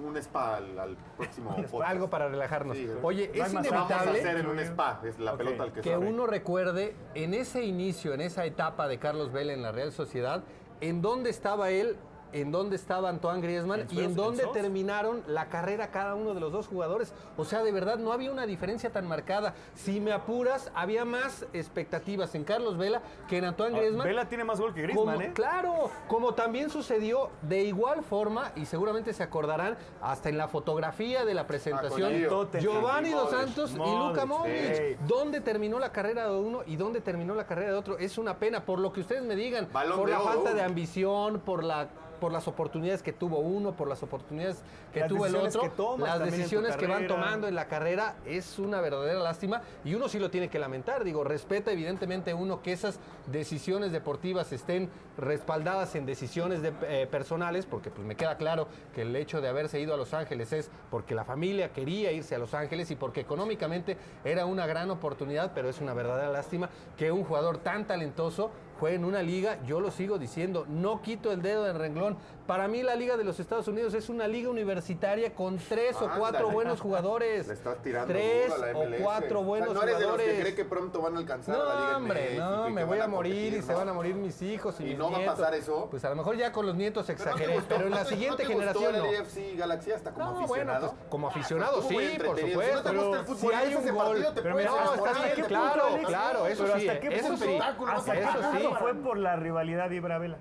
un, 0.00 0.04
un 0.08 0.16
spa 0.16 0.56
al, 0.56 0.76
al 0.80 0.96
próximo 1.16 1.50
podcast. 1.70 1.74
Algo 1.88 2.10
para 2.10 2.28
relajarnos. 2.28 2.76
Sí, 2.76 2.90
Oye, 3.00 3.30
no 3.32 3.44
es 3.44 3.52
más- 3.52 3.70
Vamos 3.70 3.90
a 3.92 3.94
inevitable 3.94 4.18
hacer 4.20 4.36
en 4.38 4.46
un 4.48 4.58
spa, 4.58 5.00
es 5.04 5.18
la 5.20 5.36
pelota 5.36 5.62
al 5.62 5.72
que, 5.72 5.80
que 5.80 5.92
sabe. 5.92 6.08
uno 6.08 6.26
recuerde 6.26 6.96
en 7.14 7.34
ese 7.34 7.62
inicio, 7.62 8.14
en 8.14 8.20
esa 8.20 8.44
etapa 8.46 8.88
de 8.88 8.98
Carlos 8.98 9.30
Vela 9.30 9.52
en 9.52 9.62
la 9.62 9.70
Real 9.70 9.92
Sociedad, 9.92 10.42
en 10.80 11.02
dónde 11.02 11.30
estaba 11.30 11.70
él, 11.70 11.96
en 12.34 12.50
dónde 12.50 12.76
estaba 12.76 13.08
Antoine 13.08 13.40
Griezmann 13.40 13.80
En 13.82 13.86
y 13.92 14.00
en 14.00 14.14
dónde 14.16 14.42
en 14.42 14.52
terminaron 14.52 15.22
la 15.28 15.48
carrera 15.48 15.90
cada 15.92 16.14
uno 16.16 16.34
de 16.34 16.40
los 16.40 16.52
dos 16.52 16.66
jugadores. 16.66 17.12
O 17.36 17.44
sea, 17.44 17.62
de 17.62 17.70
verdad 17.72 17.96
no 17.96 18.12
había 18.12 18.30
una 18.32 18.44
diferencia 18.44 18.90
tan 18.90 19.06
marcada. 19.06 19.54
Si 19.74 20.00
me 20.00 20.12
apuras, 20.12 20.70
había 20.74 21.04
más 21.04 21.46
expectativas 21.52 22.34
en 22.34 22.44
Carlos 22.44 22.76
Vela 22.76 23.02
que 23.28 23.38
en 23.38 23.44
Antoine 23.44 23.78
Griezmann. 23.78 24.02
Ah, 24.02 24.04
Vela 24.10 24.28
tiene 24.28 24.44
más 24.44 24.60
gol 24.60 24.74
que 24.74 24.82
Griezmann, 24.82 25.14
Como- 25.14 25.20
¿eh? 25.22 25.32
Claro, 25.32 25.90
como 26.08 26.34
también 26.34 26.70
sucedió 26.70 27.30
de 27.42 27.62
igual 27.64 28.02
forma, 28.02 28.50
y 28.56 28.66
seguramente 28.66 29.12
se 29.12 29.22
acordarán, 29.22 29.76
hasta 30.02 30.28
en 30.28 30.36
la 30.36 30.48
fotografía 30.48 31.24
de 31.24 31.34
la 31.34 31.46
presentación, 31.46 32.12
Gio. 32.14 32.28
Tottenham. 32.28 32.64
Giovanni 32.64 33.10
Dos 33.10 33.24
Modric. 33.32 33.40
Santos 33.46 33.70
y 33.72 33.76
Modric, 33.76 34.20
sí. 34.22 34.26
Modric. 34.26 34.98
¿Dónde 35.06 35.40
terminó 35.40 35.78
la 35.78 35.92
carrera 35.92 36.28
de 36.28 36.36
uno 36.36 36.62
y 36.66 36.76
dónde 36.76 37.00
terminó 37.00 37.34
la 37.34 37.46
carrera 37.46 37.70
de 37.72 37.76
otro? 37.78 37.96
Es 37.98 38.18
una 38.18 38.38
pena, 38.38 38.64
por 38.64 38.80
lo 38.80 38.92
que 38.92 39.00
ustedes 39.02 39.22
me 39.22 39.36
digan, 39.36 39.68
Balón 39.72 39.98
por 40.00 40.08
la 40.08 40.20
oro. 40.20 40.32
falta 40.32 40.52
de 40.54 40.62
ambición, 40.62 41.40
por 41.40 41.62
la 41.62 41.88
por 42.24 42.32
las 42.32 42.48
oportunidades 42.48 43.02
que 43.02 43.12
tuvo 43.12 43.38
uno, 43.40 43.72
por 43.72 43.86
las 43.86 44.02
oportunidades 44.02 44.62
que 44.94 45.00
Las 45.00 45.10
tuvo 45.10 45.26
el 45.26 45.36
otro, 45.36 45.60
que 45.60 45.68
tomas 45.68 46.08
las 46.08 46.30
decisiones 46.30 46.74
que 46.74 46.86
van 46.86 47.06
tomando 47.06 47.48
en 47.48 47.54
la 47.54 47.68
carrera 47.68 48.16
es 48.24 48.58
una 48.58 48.80
verdadera 48.80 49.20
lástima 49.20 49.60
y 49.84 49.94
uno 49.94 50.08
sí 50.08 50.18
lo 50.18 50.30
tiene 50.30 50.48
que 50.48 50.58
lamentar. 50.58 51.04
Digo, 51.04 51.22
respeta 51.22 51.70
evidentemente 51.70 52.32
uno 52.32 52.62
que 52.62 52.72
esas 52.72 52.98
decisiones 53.26 53.92
deportivas 53.92 54.50
estén 54.54 54.88
respaldadas 55.18 55.94
en 55.96 56.06
decisiones 56.06 56.62
de- 56.62 56.72
eh, 56.88 57.06
personales, 57.06 57.66
porque 57.66 57.90
pues 57.90 58.06
me 58.06 58.16
queda 58.16 58.38
claro 58.38 58.68
que 58.94 59.02
el 59.02 59.14
hecho 59.16 59.42
de 59.42 59.48
haberse 59.48 59.78
ido 59.78 59.92
a 59.92 59.98
Los 59.98 60.14
Ángeles 60.14 60.50
es 60.54 60.70
porque 60.90 61.14
la 61.14 61.24
familia 61.26 61.74
quería 61.74 62.10
irse 62.10 62.34
a 62.34 62.38
Los 62.38 62.54
Ángeles 62.54 62.90
y 62.90 62.96
porque 62.96 63.20
económicamente 63.20 63.98
era 64.24 64.46
una 64.46 64.66
gran 64.66 64.90
oportunidad, 64.90 65.52
pero 65.54 65.68
es 65.68 65.78
una 65.82 65.92
verdadera 65.92 66.30
lástima 66.30 66.70
que 66.96 67.12
un 67.12 67.22
jugador 67.22 67.58
tan 67.58 67.86
talentoso 67.86 68.50
juegue 68.78 68.96
en 68.96 69.04
una 69.04 69.22
liga, 69.22 69.58
yo 69.66 69.80
lo 69.80 69.90
sigo 69.90 70.18
diciendo, 70.18 70.66
no 70.68 71.00
quito 71.02 71.32
el 71.32 71.42
dedo 71.42 71.64
del 71.64 71.78
renglón. 71.78 72.16
Para 72.46 72.68
mí 72.68 72.82
la 72.82 72.94
liga 72.94 73.16
de 73.16 73.24
los 73.24 73.40
Estados 73.40 73.68
Unidos 73.68 73.94
es 73.94 74.10
una 74.10 74.28
liga 74.28 74.50
universitaria 74.50 75.32
con 75.34 75.56
tres 75.56 75.96
o 76.02 76.10
cuatro 76.18 76.50
buenos 76.50 76.78
jugadores. 76.80 77.46
Le 77.48 77.54
estás 77.54 77.78
tirando 77.82 78.12
tres 78.12 78.50
duro 78.54 78.62
a 78.62 78.66
la 78.72 78.78
o 78.78 79.02
cuatro 79.02 79.38
O 79.40 79.42
sea, 79.42 79.48
buenos 79.48 79.74
no 79.74 79.82
eres 79.82 79.94
de 79.96 80.02
los 80.02 80.10
jugadores. 80.10 80.34
que 80.34 80.40
cree 80.42 80.54
que 80.54 80.64
pronto 80.66 81.00
van 81.00 81.14
a 81.16 81.18
alcanzar 81.20 81.54
a 81.54 81.58
la 81.64 81.74
Liga 81.74 81.90
No, 81.92 81.96
hombre, 81.96 82.36
no, 82.36 82.70
me 82.70 82.84
voy 82.84 82.98
a 83.00 83.08
morir 83.08 83.54
y 83.54 83.62
se 83.62 83.72
van 83.72 83.88
a 83.88 83.94
morir 83.94 84.14
mis 84.14 84.42
hijos 84.42 84.78
y, 84.80 84.82
¿Y 84.82 84.86
mis 84.90 84.98
no 84.98 85.10
va 85.10 85.18
a 85.18 85.24
pasar 85.24 85.54
eso? 85.54 85.88
Pues 85.90 86.04
a 86.04 86.10
lo 86.10 86.16
mejor 86.16 86.36
ya 86.36 86.52
con 86.52 86.66
los 86.66 86.74
nietos 86.74 87.06
¿Pero 87.06 87.18
no 87.18 87.24
te 87.24 87.30
exageré, 87.32 87.62
pero 87.66 87.84
en 87.86 87.90
la 87.92 87.96
¿No 87.98 88.02
te- 88.04 88.08
siguiente 88.10 88.44
generación 88.44 88.98
no. 88.98 89.04
AFC 89.04 89.56
Galaxy 89.56 89.92
hasta 89.92 90.10
como 90.12 90.24
No, 90.26 90.32
bueno, 90.32 90.44
aficionado? 90.72 90.88
pues 90.90 91.08
como 91.08 91.28
aficionado 91.28 91.80
Estuvo 91.80 91.92
muy 91.94 92.06
sí, 92.08 92.18
por. 92.18 92.38
Si 92.38 92.48
supuesto. 92.50 92.74
no 92.74 92.82
te 92.82 92.96
gusta 93.06 93.18
el 93.20 93.24
pero 93.24 93.24
fútbol, 93.24 93.38
si 93.38 93.56
hay 93.56 93.74
un 93.74 93.94
gol, 93.94 94.26
Pero 94.34 94.54
no, 94.54 94.94
está 94.94 95.12
bien, 95.34 95.46
claro, 95.46 95.84
claro, 96.06 96.46
eso 96.46 96.66
sí, 96.66 96.88
¿hasta 96.88 97.00
qué 97.00 97.16
eso 97.16 97.36
sí, 97.38 97.58
¿Hasta 97.58 98.12
qué 98.12 98.20
eso 98.20 98.32
punto 98.50 98.63
sí. 98.68 98.74
fue 98.78 98.94
por 98.94 99.18
la 99.18 99.36
rivalidad 99.36 99.90
de 99.90 99.96
Ibra-Vela? 99.96 100.38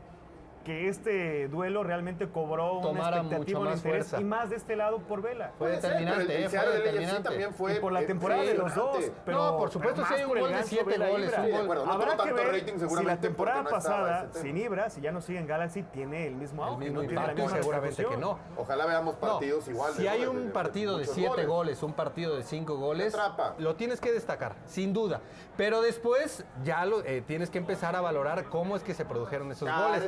Que 0.63 0.87
este 0.87 1.49
duelo 1.49 1.83
realmente 1.83 2.29
cobró 2.29 2.79
Tomara 2.81 3.21
una 3.21 3.27
expectativa, 3.27 3.59
mucho 3.59 3.69
más 3.69 3.77
interés 3.79 4.07
fuerza. 4.07 4.21
y 4.21 4.23
más 4.23 4.49
de 4.49 4.55
este 4.55 4.75
lado 4.77 4.99
por 4.99 5.21
Vela. 5.21 5.51
Fue 5.57 5.71
ser, 5.71 5.81
determinante, 5.81 6.37
el 6.37 6.43
eh, 6.45 6.49
fue 6.49 6.59
AFC 6.59 6.73
determinante. 6.73 7.23
también 7.23 7.53
fue 7.53 7.75
Y 7.75 7.79
por 7.79 7.91
la 7.91 8.01
eh, 8.01 8.05
temporada 8.05 8.43
de 8.43 8.53
los 8.53 8.73
dos. 8.73 9.11
Pero, 9.25 9.37
No, 9.37 9.57
por 9.57 9.71
supuesto, 9.71 10.01
más 10.01 10.11
hay 10.11 10.23
un 10.23 10.37
el 10.37 10.39
gol 10.39 10.47
de 10.49 10.53
gancho 10.55 10.67
siete 10.69 10.89
Vela 10.89 11.09
goles, 11.09 11.27
Ibra. 11.29 11.39
un 11.41 11.45
Sí, 11.45 11.51
de 11.51 11.57
acuerdo. 11.57 11.85
No 11.85 11.91
Habrá 11.91 12.05
tuvo 12.05 12.11
que 12.23 12.29
tanto 12.29 12.35
ver 12.35 12.47
rating 12.61 12.87
si 12.97 13.03
la 13.03 13.17
temporada 13.19 13.63
no 13.63 13.69
pasada, 13.69 14.29
sin 14.33 14.57
Ibra, 14.57 14.89
si 14.89 15.01
ya 15.01 15.11
no 15.11 15.19
sigue 15.21 15.39
en 15.39 15.47
Galaxy, 15.47 15.83
tiene 15.83 16.27
el 16.27 16.35
mismo 16.35 16.63
El 16.63 16.69
auge, 16.69 16.79
mismo 16.85 17.01
no 17.01 17.07
tiene 17.09 17.27
la 17.27 17.33
misma 17.33 17.57
seguramente 17.57 18.05
que 18.05 18.17
no. 18.17 18.39
Ojalá 18.55 18.85
veamos 18.85 19.15
No, 19.15 19.19
partidos 19.19 19.67
igual. 19.67 19.93
Si 19.93 20.07
hay 20.07 20.25
un 20.25 20.51
partido 20.51 20.97
de 20.97 21.05
siete 21.05 21.45
goles, 21.45 21.83
un 21.83 21.91
partido 21.93 22.37
de 22.37 22.43
cinco 22.43 22.77
goles, 22.77 23.17
lo 23.57 23.75
tienes 23.75 23.99
que 23.99 24.13
destacar, 24.13 24.55
sin 24.65 24.93
duda. 24.93 25.19
Pero 25.57 25.81
después 25.81 26.45
ya 26.63 26.85
lo 26.85 27.03
eh, 27.03 27.21
tienes 27.27 27.49
que 27.49 27.57
empezar 27.57 27.95
a 27.97 28.01
valorar 28.01 28.45
cómo 28.45 28.75
es 28.77 28.83
que 28.83 28.93
se 28.93 29.03
produjeron 29.03 29.51
esos 29.51 29.67
goles. 29.69 30.03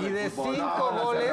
Y 0.00 0.04
del 0.04 0.14
de 0.14 0.30
fútbol. 0.30 0.54
cinco 0.56 0.90
No, 0.94 1.04
goles 1.04 1.32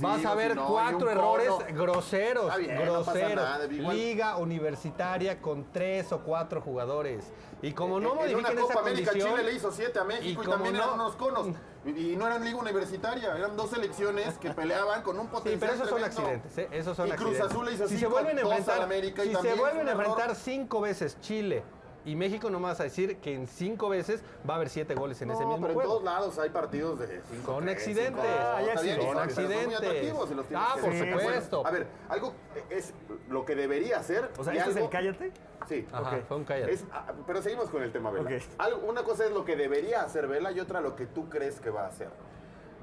vas 0.00 0.24
a 0.26 0.32
y 0.32 0.36
ver 0.36 0.56
no, 0.56 0.64
y 0.64 0.66
cuatro 0.68 1.10
errores 1.10 1.50
groseros, 1.70 2.56
bien, 2.56 2.74
no 2.76 2.82
groseros. 3.04 3.44
nada, 3.44 3.66
Liga 3.66 4.36
universitaria 4.36 5.40
con 5.40 5.70
tres 5.72 6.12
o 6.12 6.20
cuatro 6.20 6.60
jugadores. 6.60 7.24
Y 7.62 7.72
como 7.72 7.98
no 7.98 8.10
en 8.24 8.36
una 8.36 8.50
modifiquen 8.50 8.58
esa 8.58 8.66
Copa 8.66 8.80
América 8.80 9.10
condición, 9.10 9.36
Chile 9.38 9.50
le 9.50 9.56
hizo 9.56 9.72
siete 9.72 9.98
a 9.98 10.04
México 10.04 10.42
y, 10.42 10.44
como 10.44 10.50
también 10.50 10.76
no- 10.76 10.82
eran 10.84 10.94
unos 10.94 11.16
conos. 11.16 11.46
Y, 11.86 12.12
y 12.12 12.16
no 12.16 12.26
eran 12.26 12.44
liga 12.44 12.58
universitaria, 12.58 13.36
eran 13.36 13.56
dos 13.56 13.70
selecciones 13.70 14.38
que 14.38 14.50
peleaban 14.50 15.02
con 15.02 15.18
un 15.18 15.26
Sí, 15.26 15.32
potencial 15.32 15.60
pero 15.60 15.72
esos 15.74 15.88
son 15.88 16.04
accidentes, 16.04 16.58
¿eh? 16.58 16.68
esos 16.72 16.96
son 16.96 17.08
Y 17.08 17.12
Cruz 17.12 17.20
accidentes. 17.28 17.50
Azul 17.52 17.64
le 17.66 17.72
hizo 17.72 17.88
si 17.88 17.94
se 17.94 17.98
cinco, 18.00 18.10
vuelven 18.12 18.38
a 18.38 18.40
enfrentar, 18.42 18.82
América 18.82 19.22
y 19.22 19.28
si 19.28 19.30
se 19.30 19.34
también 19.36 19.58
vuelven 19.58 19.88
a 19.88 19.92
enfrentar 19.92 20.34
cinco 20.34 20.80
veces 20.80 21.18
Chile 21.20 21.62
y 22.04 22.16
México, 22.16 22.50
no 22.50 22.60
me 22.60 22.66
vas 22.66 22.80
a 22.80 22.84
decir 22.84 23.16
que 23.18 23.34
en 23.34 23.46
cinco 23.46 23.88
veces 23.88 24.22
va 24.48 24.54
a 24.54 24.56
haber 24.56 24.68
siete 24.68 24.94
goles 24.94 25.20
en 25.22 25.30
ese 25.30 25.40
mismo 25.46 25.56
pero 25.60 25.68
en 25.68 25.74
juego. 25.74 25.90
todos 25.90 26.04
lados 26.04 26.38
hay 26.38 26.50
partidos 26.50 26.98
de 26.98 27.20
5 27.30 27.46
Son 27.46 27.68
accidentes. 27.68 28.24
Ah, 28.24 28.56
hay 28.58 28.66
ya 28.66 28.72
accidentes. 28.72 29.04
Son 29.06 29.14
Son 29.14 29.22
accidentes. 29.22 29.56
accidentes. 29.58 29.88
atractivos 29.88 30.30
y 30.30 30.34
los 30.34 30.46
tienes 30.46 30.66
Ah, 30.68 30.74
que 30.74 30.80
por 30.82 30.94
supuesto. 30.98 31.66
A 31.66 31.70
ver, 31.70 31.86
algo 32.08 32.34
es 32.70 32.92
lo 33.28 33.44
que 33.44 33.54
debería 33.54 33.98
hacer. 34.00 34.30
O 34.38 34.44
sea, 34.44 34.52
¿este 34.52 34.70
es 34.70 34.76
el 34.76 34.88
cállate? 34.90 35.32
Sí. 35.68 35.86
Ajá, 35.92 36.18
fue 36.28 36.36
un 36.36 36.44
cállate. 36.44 36.72
Es- 36.72 36.84
ah, 36.92 37.06
pero 37.26 37.40
seguimos 37.40 37.70
con 37.70 37.82
el 37.82 37.90
tema 37.90 38.10
Vela. 38.10 38.28
Ok. 38.28 38.42
Algo- 38.58 38.86
una 38.86 39.02
cosa 39.02 39.24
es 39.24 39.30
lo 39.30 39.44
que 39.46 39.56
debería 39.56 40.02
hacer 40.02 40.26
Vela 40.28 40.52
y 40.52 40.60
otra 40.60 40.80
lo 40.82 40.94
que 40.96 41.06
tú 41.06 41.28
crees 41.30 41.58
que 41.60 41.70
va 41.70 41.84
a 41.84 41.86
hacer. 41.88 42.08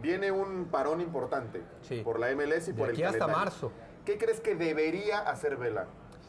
Viene 0.02 0.32
un 0.32 0.66
parón 0.66 1.00
importante 1.00 1.62
Sí. 1.84 2.02
por 2.04 2.20
la 2.20 2.32
MLS 2.32 2.70
y 2.70 2.72
De 2.74 2.78
por 2.80 2.90
aquí 2.90 3.02
el 3.02 3.08
hasta 3.08 3.20
calendario. 3.20 3.46
marzo. 3.52 3.72
¿Qué 4.04 4.18
crees 4.18 4.40
que 4.42 4.56
debería 4.56 5.20
hacer 5.20 5.58
Vela 5.58 5.86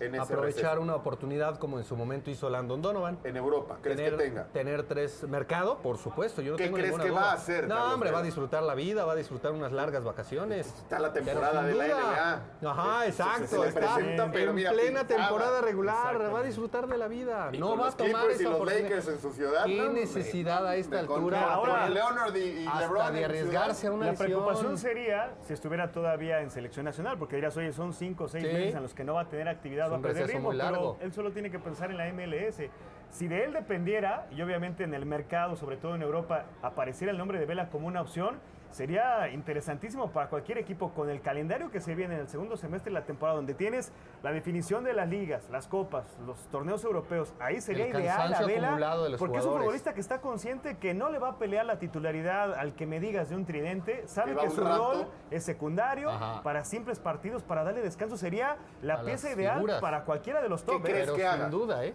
en 0.07 0.15
ese 0.15 0.23
Aprovechar 0.23 0.63
receso? 0.63 0.81
una 0.83 0.95
oportunidad 0.97 1.59
como 1.59 1.79
en 1.79 1.85
su 1.85 1.97
momento 1.97 2.31
hizo 2.31 2.49
Landon 2.51 2.83
Donovan. 2.83 3.19
en 3.25 3.37
Europa? 3.37 3.79
¿Crees 3.83 3.97
tener, 3.97 4.17
que 4.17 4.25
tenga? 4.25 4.45
tener 4.53 4.83
tres 4.85 5.23
mercado, 5.29 5.79
por 5.79 5.99
supuesto. 5.99 6.43
Yo 6.43 6.53
no 6.53 6.57
¿Qué 6.57 6.65
tengo 6.65 6.79
crees 6.79 6.99
que 6.99 7.09
duda. 7.09 7.21
va 7.21 7.31
a 7.31 7.35
hacer, 7.35 7.65
No, 7.69 7.75
Carlos 7.77 7.95
hombre, 7.95 8.11
va 8.11 8.19
a 8.19 8.23
disfrutar 8.23 8.63
la 8.63 8.75
vida, 8.75 9.05
va 9.05 9.13
a 9.13 9.17
disfrutar 9.17 9.53
unas 9.53 9.73
largas 9.73 10.05
vacaciones. 10.05 10.67
Está 10.67 10.99
la 10.99 11.13
temporada 11.13 11.63
de 11.63 11.75
la. 11.75 11.87
NBA. 11.87 12.71
Ajá, 12.71 13.01
Se- 13.03 13.09
exacto. 13.09 13.63
se 13.63 13.69
está 13.69 13.81
presenta, 13.95 14.31
pero 14.33 14.51
en 14.51 14.57
mira, 14.57 14.73
plena 14.73 15.07
temporada 15.07 15.61
regular, 15.61 16.35
va 16.35 16.41
a 16.41 16.43
disfrutar 16.43 16.87
de 16.87 16.99
la 16.99 17.09
vida. 17.09 17.51
Y 17.53 17.59
no 17.59 17.77
va 17.77 17.89
a 17.89 17.93
tomar 17.93 18.27
y 18.31 18.33
esa 18.35 18.43
los 18.45 18.55
oportunidad. 18.55 18.83
Lakers 18.91 19.09
en 19.09 19.21
su 19.21 19.33
ciudad. 19.33 19.65
¿Qué 19.65 19.77
no, 19.83 19.93
necesidad 19.93 20.67
a 20.67 20.77
esta 20.77 21.01
altura? 21.01 21.53
Ahora- 21.55 21.89
Leonard 21.89 22.35
y, 22.37 22.63
y 22.63 22.67
hasta 22.67 22.81
LeBron 22.81 23.13
de 23.15 23.25
arriesgarse 23.25 23.87
a 23.87 23.93
una 23.93 24.07
La 24.07 24.13
preocupación 24.15 24.79
sería 24.79 25.35
si 25.47 25.53
estuviera 25.53 25.93
todavía 25.93 26.41
en 26.41 26.51
selección 26.51 26.85
nacional, 26.85 27.19
porque 27.19 27.37
dirías, 27.37 27.57
oye, 27.57 27.73
son 27.73 27.93
cinco 27.93 28.25
o 28.25 28.29
seis 28.29 28.45
meses 28.45 28.75
en 28.75 28.83
los 28.83 28.95
que 28.95 29.05
no 29.05 29.15
va 29.15 29.23
a 29.23 29.29
tener 29.29 29.49
actividad, 29.49 29.92
va 29.93 29.99
a 29.99 30.01
perder 30.01 30.27
ritmo, 30.29 30.51
pero 30.51 30.97
él 31.01 31.13
solo 31.13 31.31
tiene 31.31 31.51
que 31.51 31.59
pensar 31.59 31.91
en 31.91 31.99
la 31.99 32.13
MLS. 32.13 32.63
Si 33.11 33.29
de 33.29 33.45
él 33.45 33.53
dependiera, 33.53 34.27
y 34.31 34.41
obviamente 34.41 34.85
en 34.85 34.95
el 34.95 35.05
mercado, 35.05 35.55
sobre 35.57 35.77
todo 35.77 35.95
en 35.95 36.03
Europa, 36.03 36.47
apareciera 36.63 37.13
el 37.13 37.19
nombre 37.19 37.39
de 37.39 37.47
Vela 37.47 37.69
como 37.69 37.87
una 37.87 38.01
opción, 38.01 38.41
sería 38.73 39.29
interesantísimo 39.29 40.11
para 40.11 40.29
cualquier 40.29 40.59
equipo 40.59 40.93
con 40.93 41.09
el 41.11 41.21
calendario 41.21 41.71
que 41.71 41.81
se 41.81 41.95
viene 41.95 42.15
en 42.15 42.21
el 42.23 42.29
segundo 42.29 42.57
semestre 42.57 42.91
de 42.93 42.99
la 42.99 43.07
temporada, 43.07 43.37
donde 43.37 43.55
tienes 43.55 43.93
la 44.23 44.33
definición 44.33 44.83
de 44.83 44.93
las 44.95 45.09
ligas, 45.09 45.49
las 45.51 45.69
copas, 45.69 46.05
los 46.27 46.39
torneos 46.49 46.83
europeos. 46.85 47.33
Ahí 47.39 47.61
sería 47.61 47.85
El 47.87 47.91
ideal 48.01 48.19
a 48.19 48.23
cansancio 48.37 48.47
Vela, 48.47 48.97
de 48.97 49.11
los 49.11 49.19
porque 49.21 49.39
es 49.39 49.45
un 49.45 49.53
futbolista 49.59 49.95
que 49.95 50.01
está 50.01 50.21
consciente 50.21 50.79
que 50.79 50.95
no 50.95 51.11
le 51.11 51.19
va 51.19 51.29
a 51.29 51.39
pelear 51.39 51.65
la 51.67 51.79
titularidad 51.79 52.55
al 52.55 52.75
que 52.75 52.87
me 52.87 52.99
digas 52.99 53.29
de 53.29 53.37
un 53.37 53.45
tridente, 53.45 54.09
sabe 54.09 54.35
Que 54.35 54.51
su 54.51 54.61
rato. 54.63 54.93
rol 54.95 55.07
es 55.31 55.45
secundario 55.45 56.11
Ajá. 56.11 56.43
para 56.43 56.65
simples 56.65 56.99
partidos, 56.99 57.43
para 57.43 57.65
darle 57.65 57.83
descanso, 57.83 58.17
sería 58.17 58.57
la 58.81 58.95
A 58.95 59.03
pieza 59.05 59.31
ideal 59.31 59.57
figuras. 59.57 59.81
para 59.81 60.05
cualquiera 60.05 60.41
de 60.43 60.49
los 60.49 60.65
top. 60.65 60.77
¿eh? 60.77 60.83
crees 60.83 61.11
que 61.11 61.17
sin 61.19 61.27
haga? 61.27 61.49
duda, 61.51 61.85
¿eh? 61.85 61.95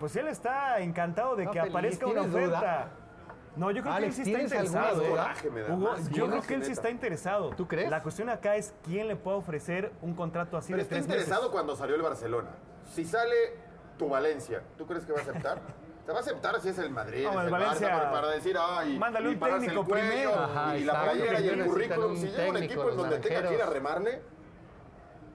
Pues 0.00 0.14
él 0.16 0.28
está 0.28 0.80
encantado 0.80 1.36
de 1.36 1.46
que 1.46 1.58
feliz, 1.60 1.70
aparezca 1.70 2.06
una 2.06 2.22
¿tienes 2.24 2.46
duda? 2.50 2.60
No, 3.56 3.70
yo 3.70 3.82
creo 3.82 3.94
Alex, 3.94 4.16
que 4.16 4.20
él 4.22 4.24
sí 4.26 4.32
está 4.32 4.38
¿tienes 4.48 4.52
alguna 4.52 4.80
interesado. 4.90 5.00
duda? 5.10 5.22
Coraje 5.22 5.50
me 5.50 5.60
da, 5.62 5.74
Hugo, 5.74 5.88
más 5.90 6.08
yo 6.08 6.12
creo 6.12 6.26
coraje, 6.28 6.48
que 6.48 6.54
él 6.54 6.64
sí 6.64 6.72
está 6.72 6.90
interesado. 6.90 7.50
¿Tú 7.50 7.66
crees? 7.66 7.90
La 7.90 8.02
cuestión 8.02 8.28
acá 8.28 8.56
es 8.56 8.74
quién 8.84 9.08
le 9.08 9.16
puede 9.16 9.38
ofrecer 9.38 9.92
un 10.02 10.14
contrato 10.14 10.56
así 10.56 10.68
Pero 10.72 10.76
de 10.78 10.82
está 10.82 10.94
tres 10.96 11.04
interesado 11.06 11.42
meses. 11.42 11.52
cuando 11.52 11.74
salió 11.76 11.96
el 11.96 12.02
Barcelona. 12.02 12.50
Si 12.92 13.04
sale 13.04 13.34
tu 13.98 14.08
Valencia, 14.08 14.62
¿tú 14.76 14.86
crees 14.86 15.04
que 15.06 15.12
va 15.12 15.18
a 15.20 15.22
aceptar? 15.22 15.58
Se 16.04 16.12
va 16.12 16.18
a 16.18 16.20
aceptar 16.20 16.60
si 16.60 16.68
es 16.68 16.78
el 16.78 16.90
Madrid, 16.90 17.24
No, 17.24 17.32
es 17.40 17.46
el 17.46 17.50
Valencia- 17.50 17.88
Barça, 17.88 17.98
para- 17.98 18.10
para 18.12 18.28
decir, 18.30 18.56
ay, 18.60 18.98
Mándale 18.98 19.30
y 19.30 19.32
un 19.34 19.40
técnico 19.40 19.80
el 19.80 19.86
cuello, 19.86 20.06
primero. 20.08 20.34
Ajá, 20.34 20.76
y 20.76 20.84
la 20.84 21.02
playera 21.02 21.40
y 21.40 21.48
el 21.48 21.64
currículum. 21.66 22.16
Si 22.16 22.26
llega 22.28 22.50
un 22.50 22.56
equipo 22.58 22.90
en 22.90 22.96
donde 22.96 23.18
tenga 23.18 23.48
que 23.48 23.54
ir 23.54 23.62
a 23.62 23.66
remarle, 23.66 24.22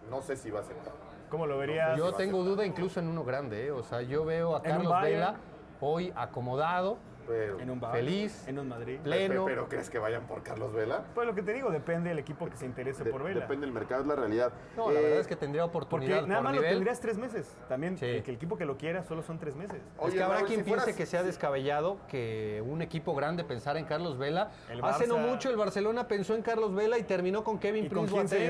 no 0.09 0.21
sé 0.21 0.35
si 0.37 0.49
va 0.51 0.59
a 0.59 0.61
aceptar. 0.61 0.93
¿Cómo 1.29 1.47
lo 1.47 1.57
verías? 1.57 1.97
Yo 1.97 2.13
tengo 2.13 2.43
duda 2.43 2.65
incluso 2.65 2.99
en 2.99 3.07
uno 3.07 3.23
grande, 3.23 3.67
¿eh? 3.67 3.71
O 3.71 3.83
sea, 3.83 4.01
yo 4.01 4.25
veo 4.25 4.55
a 4.55 4.61
Carlos. 4.61 4.93
Vela 5.01 5.35
hoy 5.81 6.13
acomodado, 6.15 6.97
En 7.31 7.69
un 7.69 7.79
Feliz. 7.81 8.47
En 8.47 8.59
un 8.59 8.67
Madrid. 8.67 8.99
pleno. 9.03 9.45
pero 9.45 9.67
¿crees 9.69 9.89
que 9.89 9.99
vayan 9.99 10.27
por 10.27 10.43
Carlos 10.43 10.73
Vela? 10.73 11.03
Pues 11.13 11.27
lo 11.27 11.33
que 11.35 11.41
te 11.41 11.53
digo, 11.53 11.71
depende 11.71 12.09
del 12.09 12.19
equipo 12.19 12.47
que 12.49 12.57
se 12.57 12.65
interese 12.65 13.03
De- 13.03 13.11
por 13.11 13.23
Vela. 13.23 13.41
depende 13.41 13.65
del 13.65 13.73
mercado, 13.73 14.01
es 14.01 14.07
la 14.07 14.15
realidad. 14.15 14.51
No, 14.75 14.91
la 14.91 14.99
Eh, 14.99 15.03
verdad 15.03 15.19
es 15.19 15.27
que 15.27 15.35
tendría 15.35 15.65
oportunidad 15.65 16.17
Porque 16.17 16.29
nada 16.29 16.41
por 16.41 16.51
más 16.51 16.55
lo 16.55 16.61
tendrías 16.61 16.99
tres 16.99 17.17
meses. 17.17 17.55
También 17.67 17.97
Sí. 17.97 18.05
el 18.05 18.23
que 18.23 18.31
el 18.31 18.37
equipo 18.37 18.57
que 18.57 18.65
lo 18.65 18.77
quiera 18.77 19.03
solo 19.03 19.21
son 19.23 19.39
tres 19.39 19.55
meses. 19.55 19.77
es 19.77 20.13
que 20.13 20.21
habrá 20.23 20.37
Raúl, 20.37 20.47
quien 20.47 20.59
si 20.59 20.63
piense 20.65 20.81
fueras- 20.81 20.97
que 20.97 21.05
sea 21.05 21.23
descabellado 21.23 21.97
que 22.07 22.63
un 22.65 22.81
equipo 22.81 23.15
grande 23.15 23.43
pensara 23.43 23.79
en 23.79 23.85
Carlos 23.85 24.17
Vela. 24.17 24.51
El 24.69 24.83
Hace 24.83 25.07
no 25.07 25.17
mucho 25.17 25.49
el 25.49 25.57
Barcelona 25.57 26.07
pensó 26.07 26.35
en 26.35 26.41
Carlos 26.41 26.73
Vela 26.75 26.97
y 26.97 27.03
terminó 27.03 27.43
con 27.43 27.59
Kevin 27.59 27.85
¿Y 27.85 27.89
con 27.89 28.05
Prince 28.05 28.45
¿Y 28.45 28.49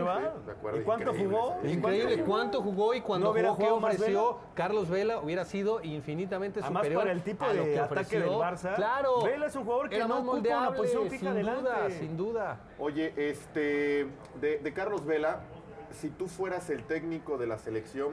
cuánto 0.84 1.12
increíble 1.12 1.38
jugó? 1.38 1.56
ese 1.60 1.67
¿Y 1.67 1.72
Increíble 1.74 2.24
cuánto 2.24 2.62
jugó 2.62 2.94
y 2.94 3.02
cuando 3.02 3.28
¿No 3.28 3.32
hubiera 3.32 3.50
jugó, 3.50 3.67
qué 3.67 3.72
ofreció? 3.86 4.39
Carlos 4.56 4.89
Vela 4.89 5.20
hubiera 5.20 5.46
sido 5.46 5.82
infinitamente 5.84 6.60
Además, 6.62 6.82
superior 6.82 7.02
para 7.02 7.12
el 7.12 7.22
tipo 7.24 7.46
de 7.48 7.54
que 7.63 7.80
ataque 7.80 7.94
ofreció. 8.02 8.20
del 8.20 8.30
Barça, 8.30 8.71
Claro. 8.76 9.22
Vela 9.24 9.48
es 9.48 9.56
un 9.56 9.64
jugador 9.64 9.90
que 9.90 9.96
Era 9.98 10.08
no 10.08 10.20
ocupa 10.20 10.58
una 10.58 10.74
posición 10.74 11.04
fija 11.10 11.20
sin 11.20 11.28
adelante. 11.30 11.62
duda, 11.62 11.90
sin 11.90 12.18
duda. 12.18 12.60
Oye, 12.80 13.14
este, 13.18 14.08
de, 14.40 14.60
de 14.60 14.74
Carlos 14.74 15.06
Vela, 15.06 15.42
si 15.92 16.10
tú 16.10 16.28
fueras 16.28 16.70
el 16.70 16.84
técnico 16.84 17.38
de 17.38 17.48
la 17.48 17.58
selección, 17.58 18.12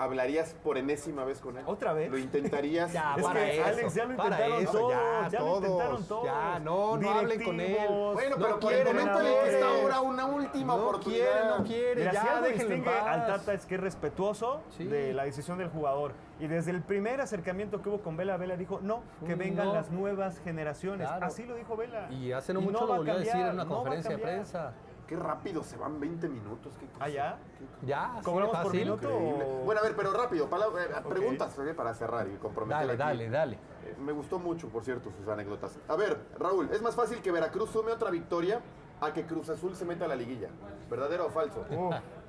¿hablarías 0.00 0.54
por 0.64 0.78
enésima 0.78 1.24
vez 1.24 1.40
con 1.40 1.56
él? 1.58 1.64
¿Otra 1.66 1.92
vez? 1.92 2.10
¿Lo 2.10 2.18
intentarías? 2.18 2.92
Ya, 3.00 3.14
Es 3.16 3.22
para 3.22 3.40
que, 3.44 3.52
eso, 3.60 3.64
Alex, 3.66 3.94
ya 3.94 4.04
lo 4.06 4.16
para 4.16 4.28
intentaron 4.30 4.62
eso, 4.62 4.72
todos, 4.72 4.92
ya, 4.92 5.28
ya 5.30 5.40
lo 5.40 5.56
intentaron 5.56 6.04
todos. 6.04 6.24
ya, 6.24 6.58
no, 6.60 6.96
no 6.96 7.10
hablen 7.10 7.42
con 7.44 7.60
él. 7.60 7.76
Bueno, 8.14 8.36
No 8.36 8.44
pero 8.44 8.58
quiere, 8.60 8.84
coméntale 8.84 9.28
no 9.30 9.42
que 9.44 9.50
está 9.50 9.66
quiere. 9.66 9.82
ahora 9.82 10.00
una 10.00 10.26
última 10.26 10.76
No 10.76 10.82
oportunidad. 10.82 11.26
quiere, 11.26 11.48
no 11.58 11.64
quiere, 11.64 11.94
Mira, 12.00 12.10
si 12.10 12.16
ya 12.16 12.22
algo 12.36 12.46
déjenlo 12.46 12.74
en 12.74 12.80
distingue 12.80 12.98
al 12.98 13.26
Tata 13.26 13.52
es 13.54 13.66
que 13.66 13.74
es 13.74 13.80
respetuoso 13.80 14.60
Sí. 14.76 14.84
de 14.84 15.12
la 15.12 15.24
decisión 15.24 15.58
del 15.58 15.68
jugador. 15.68 16.12
Y 16.40 16.46
desde 16.46 16.70
el 16.70 16.80
primer 16.82 17.20
acercamiento 17.20 17.82
que 17.82 17.90
hubo 17.90 18.00
con 18.00 18.16
Vela, 18.16 18.36
Vela 18.38 18.56
dijo, 18.56 18.80
no, 18.82 19.02
que 19.26 19.34
vengan 19.34 19.66
no. 19.66 19.74
las 19.74 19.90
nuevas 19.90 20.40
generaciones. 20.40 21.06
Claro. 21.06 21.26
Así 21.26 21.44
lo 21.44 21.54
dijo 21.54 21.76
Vela. 21.76 22.08
Y 22.10 22.32
hace 22.32 22.54
no 22.54 22.60
Y 22.60 22.64
mucho 22.64 22.80
va 22.80 22.86
lo 22.86 22.92
a 22.94 22.96
volvió 22.96 23.12
a 23.12 23.16
decir 23.18 23.32
cambiar, 23.32 23.48
en 23.50 23.54
una 23.56 23.64
no 23.64 23.70
va 23.70 23.74
a 23.74 23.78
conferencia 23.82 24.10
de 24.16 24.18
prensa. 24.22 24.72
Qué 25.10 25.16
rápido 25.16 25.64
se 25.64 25.76
van 25.76 25.98
20 25.98 26.28
minutos. 26.28 26.72
qué 26.78 26.86
cosa. 26.86 27.04
¿Ah, 27.04 27.08
ya? 27.08 27.38
Ya, 27.82 28.12
así 28.14 28.22
¿Cobramos 28.24 28.56
por 28.58 28.72
minuto? 28.72 29.08
O- 29.12 29.64
Bueno, 29.64 29.80
a 29.80 29.82
ver, 29.82 29.96
pero 29.96 30.12
rápido, 30.12 30.48
palabra- 30.48 30.84
eh, 30.84 31.02
preguntas 31.08 31.58
eh, 31.58 31.74
para 31.74 31.92
cerrar 31.94 32.28
y 32.28 32.36
comprometer 32.36 32.78
Dale, 32.86 32.92
aquí. 32.92 32.98
dale, 33.00 33.28
dale. 33.28 33.58
Eh, 33.84 33.96
Me 33.98 34.12
gustó 34.12 34.38
mucho, 34.38 34.68
por 34.68 34.84
cierto, 34.84 35.10
sus 35.10 35.26
anécdotas. 35.26 35.80
A 35.88 35.96
ver, 35.96 36.16
Raúl, 36.38 36.68
es 36.72 36.80
más 36.80 36.94
fácil 36.94 37.20
que 37.22 37.32
Veracruz 37.32 37.70
sume 37.70 37.90
otra 37.90 38.08
victoria 38.10 38.60
a 39.00 39.12
que 39.12 39.26
Cruz 39.26 39.48
Azul 39.50 39.74
se 39.74 39.84
meta 39.84 40.04
a 40.04 40.08
la 40.08 40.14
liguilla. 40.14 40.48
¿Verdadero 40.88 41.26
o 41.26 41.30
falso? 41.30 41.64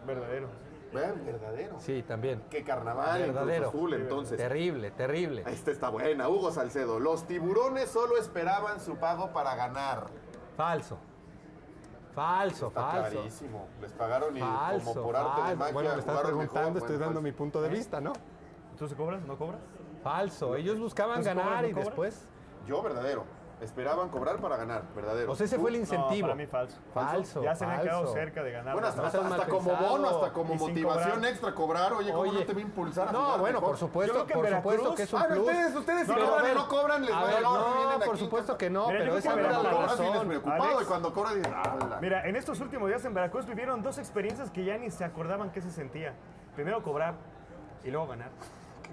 Verdadero. 0.08 0.48
Verdadero. 0.91 1.80
Sí, 1.80 2.02
también. 2.02 2.41
Qué 2.50 2.63
carnaval 2.63 3.22
en 3.22 3.28
Verdadero. 3.28 3.70
Cruz 3.70 3.76
Azul, 3.76 3.94
entonces. 3.94 4.38
Terrible, 4.38 4.89
terrible. 4.89 5.44
Esta 5.46 5.70
está 5.70 5.89
buena. 5.89 6.28
Hugo 6.30 6.50
Salcedo. 6.50 7.00
Los 7.00 7.28
tiburones 7.28 7.91
solo 7.91 8.17
esperaban 8.17 8.80
su 8.80 8.96
pago 8.96 9.32
para 9.34 9.54
ganar. 9.56 10.08
Falso. 10.58 10.98
Falso, 12.13 12.67
Está 12.67 12.82
falso. 12.91 13.12
clarísimo. 13.12 13.67
Les 13.82 13.91
pagaron 13.93 14.36
y 14.38 14.39
Falso, 14.39 14.93
como 14.93 15.04
por 15.06 15.15
arte 15.15 15.50
de 15.50 15.56
magia 15.56 15.74
Bueno, 15.74 15.89
me 15.93 16.00
estás 16.00 16.21
preguntando, 16.21 16.60
mejor. 16.62 16.78
estoy 16.78 16.95
Bueno, 16.97 17.06
dando 17.06 17.21
mi 17.21 17.30
falso. 17.32 17.38
punto 17.38 17.62
de 17.62 17.69
vista, 17.69 18.02
¿no? 18.02 18.13
¿Tú 18.78 18.88
se 18.88 18.95
cobras? 18.95 19.21
¿No 19.24 19.38
cobras? 19.38 19.62
Falso. 20.04 20.56
Ellos 20.56 20.80
buscaban 20.80 21.17
¿Tú 21.17 21.24
sí 21.24 21.28
ganar 21.30 21.43
cobras, 21.45 21.62
no 21.62 21.67
y 21.67 21.71
cobras? 21.71 21.86
después. 21.88 22.28
Yo, 22.67 22.82
verdadero. 22.82 23.24
Esperaban 23.62 24.10
cobrar 24.10 24.38
para 24.38 24.58
ganar. 24.58 24.82
Verdadero. 24.95 25.32
O 25.32 25.36
sea, 25.36 25.45
ese 25.45 25.60
fue 25.60 25.69
el 25.69 25.76
incentivo. 25.76 26.28
No, 26.28 26.34
para 26.34 26.36
mí 26.36 26.47
falso. 26.47 26.78
Falso. 26.93 27.43
Ya 27.43 27.54
se 27.54 27.65
me 27.67 27.74
han 27.74 27.82
quedado 27.82 28.08
cerca 28.12 28.41
de 28.41 28.52
ganar. 28.52 28.74
Bueno, 28.74 28.88
hasta, 28.88 29.04
No 29.21 29.47
como 29.47 29.76
bono, 29.76 30.10
hasta 30.10 30.34
como 30.34 30.56
motivación 30.56 31.12
cobrar. 31.13 31.30
extra 31.32 31.54
cobrar. 31.54 31.93
Oye, 31.93 32.10
¿cómo 32.12 32.21
Oye. 32.24 32.39
no 32.39 32.45
te 32.45 32.54
va 32.54 32.60
a 32.60 32.62
impulsar 32.63 33.10
a 33.10 33.12
No, 33.12 33.19
jugar 33.24 33.39
bueno, 33.39 33.54
mejor? 33.60 33.69
por 33.69 33.78
supuesto, 33.78 34.13
Yo 34.17 34.26
creo 34.26 34.28
que 34.28 34.34
por 34.34 34.45
en 34.47 34.56
supuesto 34.56 34.84
Veracruz- 34.84 34.95
que 34.95 35.04
es 35.04 35.13
un 35.13 35.21
Ah, 35.21 35.26
plus. 35.28 35.39
ustedes, 35.39 35.76
ustedes 35.76 36.08
si 36.08 36.13
Pero, 36.13 36.26
cobran 36.26 36.43
ver, 36.43 36.56
no 36.56 36.67
cobran, 36.67 37.06
les 37.06 37.15
a 37.15 37.24
ver, 37.24 37.41
no, 37.43 37.76
vienen 37.76 38.00
por 38.00 38.10
aquí 38.15 38.17
supuesto 38.24 38.58
que 38.58 38.69
no, 38.71 38.88
Mira, 38.88 39.00
pero 39.00 39.17
esa 39.17 39.36
no 39.36 39.39
era 39.41 39.52
la 39.63 39.71
razón. 39.71 40.28
preocupado 40.28 40.82
y 40.82 40.86
cuando 40.86 41.13
cobras 41.13 41.36
dices, 41.36 41.54
"Ah, 41.56 41.97
Mira, 42.02 42.28
en 42.28 42.36
estos 42.36 42.60
últimos 42.62 42.88
días 42.89 43.06
en 43.06 43.13
Veracruz 43.13 43.45
vivieron 43.45 43.84
dos 43.84 44.00
experiencias 44.00 44.50
que 44.50 44.65
ya 44.65 44.78
ni 44.80 44.89
se 44.89 45.04
acordaban 45.06 45.52
qué 45.52 45.62
se 45.62 45.69
sentía. 45.69 46.13
Primero 46.56 46.82
cobrar 46.82 47.13
y 47.84 47.91
luego 47.91 48.08
ganar. 48.08 48.30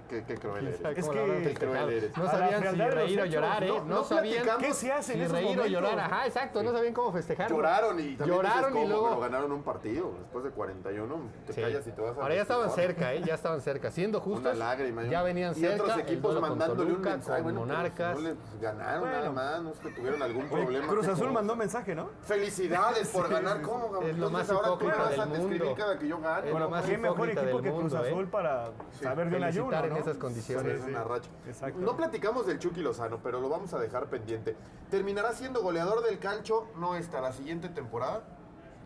Qué, 0.09 0.23
qué 0.23 0.35
cruel 0.35 0.67
eres. 0.67 0.77
¿Cómo 0.77 0.89
Es 0.89 0.95
que- 0.95 1.49
Qué 1.49 1.53
cruel 1.55 1.89
eres. 1.93 2.17
No 2.17 2.29
sabían 2.29 2.61
si 2.71 2.77
reír 2.77 3.21
o 3.21 3.25
llorar, 3.25 3.63
¿eh? 3.63 3.67
no- 3.67 3.79
No, 3.79 3.95
no 3.95 4.03
sabían. 4.03 4.47
¿Qué 4.59 4.73
se 4.73 4.91
hace 4.91 5.13
en 5.13 5.27
si 5.27 5.33
reír 5.33 5.47
o 5.47 5.49
momentos? 5.63 5.71
llorar. 5.71 5.99
Ajá, 5.99 6.25
exacto. 6.27 6.63
No 6.63 6.71
sabían 6.71 6.93
cómo 6.93 7.11
festejar. 7.11 7.49
Lloraron 7.49 7.99
y 7.99 8.15
también 8.15 8.37
Lloraron 8.37 8.59
dices, 8.59 8.69
y 8.69 8.73
"¿Cómo?", 8.73 8.87
luego- 8.89 9.07
pero 9.09 9.19
ganaron 9.21 9.51
un 9.51 9.63
partido 9.63 10.13
después 10.19 10.43
de 10.43 10.49
41 10.51 11.15
te 11.47 11.53
Sí. 11.53 11.61
callas 11.61 11.87
y 11.87 11.91
te 11.91 12.01
vas 12.01 12.17
a 12.17 12.21
Ahora 12.21 12.35
ya 12.35 12.41
estaban 12.41 12.69
cerca, 12.71 13.13
¿eh? 13.13 13.21
Ya 13.25 13.33
estaban 13.35 13.61
cerca. 13.61 13.91
Siendo 13.91 14.19
justos, 14.21 14.41
una 14.41 14.53
lágrima 14.53 15.03
y 15.05 15.09
ya 15.09 15.23
venían 15.23 15.51
y 15.51 15.55
cerca. 15.59 15.83
otros 15.83 15.97
el 15.97 16.01
equipos 16.03 16.39
mandándole 16.41 16.93
un 16.93 17.01
mensaje 17.01 17.41
bueno, 17.41 17.61
pero 17.65 17.73
Monarcas. 17.77 18.17
no 18.19 18.23
pues, 18.35 18.61
ganaron 18.61 18.99
Bueno. 19.01 19.17
nada 19.17 19.31
más 19.31 19.61
no 19.63 19.69
es 19.71 19.79
que 19.79 19.89
tuvieron 19.89 20.21
algún 20.21 20.47
problema 20.49 20.87
Cruz 20.87 21.05
¿qué 21.05 21.11
Azul 21.11 21.31
mandó 21.31 21.55
mensaje, 21.55 21.95
¿no? 21.95 22.09
felicidades 22.21 23.09
por 23.09 23.29
ganar 23.29 23.61
cómo 23.61 24.01
Es 24.01 24.17
lo 24.17 24.29
más 24.29 24.49
ahora 24.49 24.67
tú 24.69 24.73
hipócrita 24.75 24.97
me 24.97 25.03
vas 25.03 25.11
del 25.11 25.19
a 25.19 25.25
describir 25.25 25.75
cada 25.77 25.99
que 25.99 26.07
yo 26.07 26.19
gane 26.19 26.47
Es 26.47 26.53
lo 26.53 26.59
¿no? 26.59 26.69
más 26.69 26.85
Qué 26.85 26.97
mejor 26.97 27.15
hipócrita 27.17 27.41
equipo 27.41 27.57
del 27.61 27.71
que 27.73 27.79
Cruz 27.79 27.93
¿eh? 27.93 27.97
Azul 27.97 28.27
para 28.27 28.65
saber 29.01 29.29
de 29.29 29.37
un 29.37 29.43
ayuno, 29.43 29.69
en 29.89 29.95
¿no? 29.95 29.99
esas 29.99 30.17
condiciones. 30.17 30.79
Es 30.81 30.87
una 30.87 31.03
racha. 31.03 31.29
Exacto. 31.47 31.79
No 31.79 31.95
platicamos 31.97 32.45
del 32.47 32.59
Chucky 32.59 32.81
Lozano, 32.81 33.19
pero 33.23 33.39
lo 33.41 33.49
vamos 33.49 33.73
a 33.73 33.79
dejar 33.79 34.07
pendiente. 34.07 34.55
¿Terminará 34.89 35.33
siendo 35.33 35.61
goleador 35.61 36.03
del 36.03 36.19
cancho 36.19 36.67
no 36.77 36.95
esta 36.95 37.21
la 37.21 37.31
siguiente 37.33 37.69
temporada? 37.69 38.23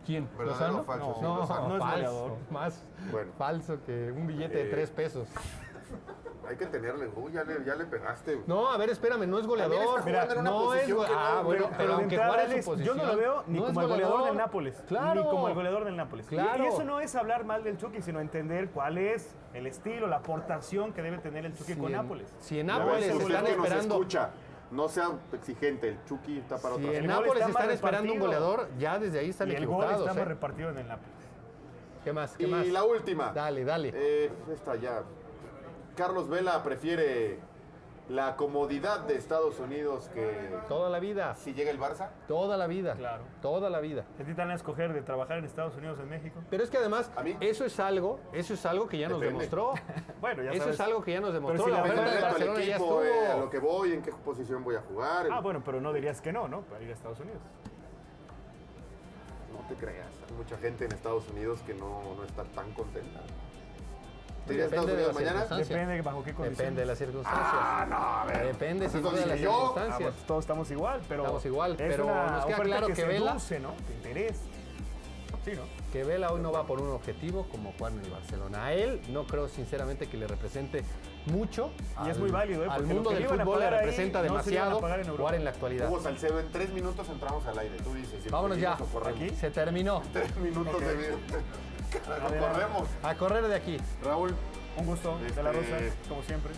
¿Quién? 0.05 0.27
¿Verdadero 0.37 0.77
¿Lozano? 0.77 0.79
o 0.79 0.83
falso? 0.83 1.07
No, 1.07 1.15
Sí, 1.15 1.21
no, 1.21 1.35
Lozano. 1.37 1.67
No 1.69 1.75
es 1.75 1.79
falso. 1.81 1.95
goleador. 2.11 2.31
Más 2.51 2.83
Bueno. 3.11 3.31
falso 3.37 3.77
que 3.85 4.11
un 4.11 4.27
billete 4.27 4.61
Eh, 4.61 4.63
de 4.65 4.69
tres 4.71 4.89
pesos. 4.89 5.27
Hay 6.47 6.57
que 6.57 6.65
tenerle, 6.65 7.09
uy, 7.15 7.31
ya 7.31 7.43
le, 7.45 7.63
ya 7.63 7.73
le 7.75 7.85
pegaste. 7.85 8.41
No, 8.47 8.69
a 8.69 8.77
ver, 8.77 8.89
espérame, 8.89 9.25
no 9.27 9.39
es 9.39 9.47
goleador. 9.47 10.03
no 10.43 10.73
es 10.73 10.89
no- 10.89 11.01
Ah, 11.03 11.41
bueno, 11.43 11.65
pero- 11.67 11.77
pero 11.77 11.93
aunque 11.93 12.15
en 12.15 12.21
Alex, 12.21 12.65
su 12.65 12.71
posición. 12.71 12.97
yo 12.97 13.03
no 13.03 13.11
lo 13.11 13.17
veo 13.17 13.43
ni 13.47 13.59
no 13.59 13.67
es 13.67 13.73
como 13.73 13.81
el 13.81 13.87
goleador 13.87 14.25
del. 14.25 14.37
Nápoles, 14.37 14.83
Claro. 14.87 15.23
ni 15.23 15.29
como 15.29 15.47
el 15.47 15.53
goleador 15.53 15.85
del 15.85 15.95
Nápoles. 15.95 16.27
Claro. 16.27 16.63
Y, 16.65 16.67
eso 16.67 16.83
no 16.83 16.99
es 16.99 17.15
hablar 17.15 17.45
mal 17.45 17.63
del 17.63 17.77
Chucky, 17.77 18.01
sino 18.01 18.19
entender 18.19 18.69
cuál 18.71 18.97
es 18.97 19.35
el 19.53 19.67
estilo, 19.67 20.07
la 20.07 20.17
aportación 20.17 20.91
que 20.91 21.01
debe 21.01 21.17
tener 21.19 21.45
el 21.45 21.53
Chucky 21.53 21.73
Si 21.73 21.79
con 21.79 21.85
en- 21.91 21.97
Nápoles. 21.97 22.33
Si 22.39 22.59
en 22.59 22.67
Nápoles 22.67 23.05
están 23.05 23.45
que 23.45 23.55
nos 23.55 23.65
esperando. 23.65 23.95
escucha, 23.95 24.29
no 24.71 24.89
sea 24.89 25.11
exigente, 25.31 25.87
el 25.89 26.03
Chucky 26.03 26.39
está 26.39 26.57
para 26.57 26.75
Si 26.75 26.85
otra 26.85 26.97
en 26.99 27.07
Nápoles 27.07 27.35
está 27.37 27.47
están 27.49 27.71
esperando 27.71 28.11
un 28.13 28.19
goleador, 28.19 28.67
ya 28.77 28.99
desde 28.99 29.19
ahí 29.19 29.29
están 29.29 29.47
y 29.47 29.51
el 29.55 29.65
gol 29.65 29.75
equivocados. 29.85 30.01
está 30.01 30.13
más 30.13 30.23
¿eh? 30.23 30.25
repartido 30.25 30.69
en 30.71 30.77
el 30.77 30.87
Nápoles. 30.89 31.13
¿Qué 32.03 32.11
más? 32.11 32.35
¿Qué 32.35 32.43
Y 32.43 32.47
más? 32.51 32.67
la 32.67 32.83
última. 32.83 33.31
Dale, 33.31 33.63
dale. 33.63 33.91
Eh, 33.95 34.29
esta 34.51 34.75
ya. 34.75 35.03
Carlos 35.95 36.27
Vela 36.29 36.63
prefiere 36.63 37.39
la 38.09 38.35
comodidad 38.35 38.99
de 39.01 39.15
Estados 39.15 39.59
Unidos 39.59 40.09
que 40.13 40.53
Toda 40.67 40.89
la 40.89 40.99
vida. 40.99 41.35
si 41.35 41.53
llega 41.53 41.71
el 41.71 41.79
Barça. 41.79 42.09
Toda 42.27 42.57
la 42.57 42.67
vida. 42.67 42.95
Claro. 42.95 43.23
Toda 43.41 43.69
la 43.69 43.79
vida. 43.79 44.01
¿A 44.19 44.23
ti 44.23 44.25
te 44.25 44.33
van 44.33 44.51
a 44.51 44.55
escoger 44.55 44.91
de 44.91 45.01
trabajar 45.01 45.37
en 45.37 45.45
Estados 45.45 45.75
Unidos 45.77 45.99
o 45.99 46.03
en 46.03 46.09
México? 46.09 46.41
Pero 46.49 46.63
es 46.63 46.69
que 46.69 46.77
además, 46.77 47.09
A 47.15 47.23
mí- 47.23 47.37
eso 47.39 47.63
es 47.63 47.79
algo, 47.79 48.19
eso 48.33 48.55
es 48.55 48.65
algo 48.65 48.89
que 48.89 48.97
ya 48.97 49.07
nos 49.07 49.21
Depende. 49.21 49.45
demostró. 49.45 49.73
Bueno, 50.19 50.43
ya 50.43 50.51
Eso 50.51 50.59
sabes. 50.63 50.75
es 50.75 50.81
algo 50.81 51.01
que 51.03 51.13
ya 51.13 51.21
nos 51.21 51.33
demostró. 51.33 51.63
si 51.65 51.71
la 51.71 51.77
la 51.77 51.83
oferta 51.83 52.01
de 52.03 52.65
ya 52.65 52.75
equipo, 52.75 53.01
estuvo. 53.01 53.03
eh, 53.03 53.27
a 53.27 53.37
lo 53.37 53.49
que 53.49 53.59
voy, 53.59 53.93
en 53.93 54.01
qué 54.01 54.11
posición 54.11 54.63
voy 54.63 54.75
a 54.75 54.81
jugar. 54.81 55.27
Ah, 55.31 55.39
bueno, 55.39 55.61
pero 55.63 55.79
no 55.79 55.93
dirías 55.93 56.19
que 56.21 56.33
no, 56.33 56.47
¿no? 56.49 56.61
Para 56.61 56.81
ir 56.83 56.89
a 56.89 56.93
Estados 56.93 57.19
Unidos. 57.21 57.41
No 59.53 59.59
te 59.69 59.75
creas. 59.75 60.07
Hay 60.29 60.35
mucha 60.35 60.57
gente 60.57 60.85
en 60.85 60.91
Estados 60.91 61.27
Unidos 61.29 61.61
que 61.65 61.73
no, 61.73 62.15
no 62.17 62.23
está 62.25 62.43
tan 62.43 62.71
contenta. 62.73 63.21
¿Te 64.45 64.53
irías 64.53 64.65
a 64.65 64.75
Estados 64.75 64.85
Depende 64.87 64.91
de 64.91 64.93
Unidos 64.93 65.15
la 65.15 65.31
mañana? 65.33 65.57
Depende 65.57 65.93
de 65.93 66.01
bajo 66.01 66.23
qué 66.23 66.33
condiciones. 66.33 66.57
Depende 66.57 66.81
de 66.81 66.87
las 66.87 66.97
circunstancias. 66.97 67.53
Ah, 67.53 67.85
no, 67.89 67.95
a 67.97 68.25
ver. 68.25 68.47
Depende 68.47 68.87
duda 68.89 69.11
de 69.11 69.25
las. 69.25 69.31
Ah, 69.31 69.37
circunstancias. 69.37 70.13
pues 70.13 70.27
todos 70.27 70.43
estamos 70.43 70.71
igual, 70.71 71.01
pero. 71.07 71.23
Estamos 71.23 71.45
igual, 71.45 71.71
es 71.71 71.77
pero 71.77 72.05
nos 72.05 72.45
queda 72.45 72.57
claro 72.57 72.87
que, 72.87 72.93
que 72.93 73.05
Vela- 73.05 73.39
seduce, 73.39 73.59
¿no? 73.59 73.75
Que 73.87 73.93
interés. 73.93 74.41
Sí, 75.45 75.51
¿no? 75.55 75.83
que 75.93 76.03
Vela 76.03 76.31
hoy 76.31 76.41
no 76.41 76.51
va 76.51 76.65
por 76.65 76.81
un 76.81 76.89
objetivo 76.89 77.47
como 77.51 77.71
jugar 77.73 77.91
en 77.91 77.99
el 77.99 78.09
Barcelona. 78.09 78.65
A 78.65 78.73
él 78.73 78.99
no 79.09 79.27
creo 79.27 79.47
sinceramente 79.47 80.07
que 80.07 80.17
le 80.17 80.25
represente 80.25 80.83
mucho. 81.27 81.69
Y 82.03 82.09
es 82.09 82.17
muy 82.17 82.31
válido, 82.31 82.65
¿eh? 82.65 82.67
Al 82.67 82.83
mundo 82.83 83.11
del 83.11 83.27
fútbol 83.27 83.59
le 83.59 83.65
ahí, 83.67 83.71
representa 83.75 84.17
no 84.19 84.23
demasiado 84.23 84.79
pagar 84.79 85.01
en 85.01 85.15
jugar 85.15 85.35
en 85.35 85.43
la 85.43 85.51
actualidad. 85.51 85.89
Hugo 85.89 86.01
Salcedo, 86.01 86.39
en 86.39 86.51
tres 86.51 86.73
minutos 86.73 87.07
entramos 87.09 87.45
al 87.45 87.59
aire. 87.59 87.77
Tú 87.83 87.93
dices. 87.93 88.23
si 88.23 88.29
Vámonos 88.29 88.57
ya. 88.57 88.75
¿Aquí? 89.05 89.29
Se 89.29 89.51
terminó. 89.51 90.01
Tres 90.13 90.35
minutos 90.37 90.79
de 90.81 91.15
corremos. 92.53 92.87
A 93.03 93.15
correr 93.15 93.47
de 93.47 93.55
aquí. 93.55 93.77
Raúl, 94.03 94.35
Un 94.77 94.85
gusto, 94.85 95.17
de 95.19 95.43
la 95.43 95.51
Rosa, 95.51 95.77
Este- 95.77 96.09
como 96.09 96.23
siempre. 96.23 96.51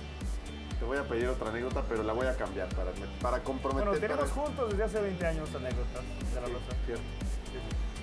te 0.80 0.86
voy 0.86 0.98
a 0.98 1.04
pedir 1.04 1.28
otra 1.28 1.50
anécdota, 1.50 1.84
pero 1.88 2.04
la 2.04 2.13
voy 2.13 2.28
a 2.28 2.36
cambiar 2.36 2.67
para, 2.69 2.91
para 3.21 3.39
comprometer. 3.43 3.88
Bueno, 3.88 4.00
tenemos 4.02 4.30
para- 4.32 4.45
juntos 4.45 4.69
desde 4.71 4.84
hace 4.84 5.02
20 5.02 5.26
años 5.28 5.50
anécdotas 5.56 6.04
de 6.34 6.41
la 6.41 6.48
Rosa. 6.48 6.76
Cierto. 6.86 7.04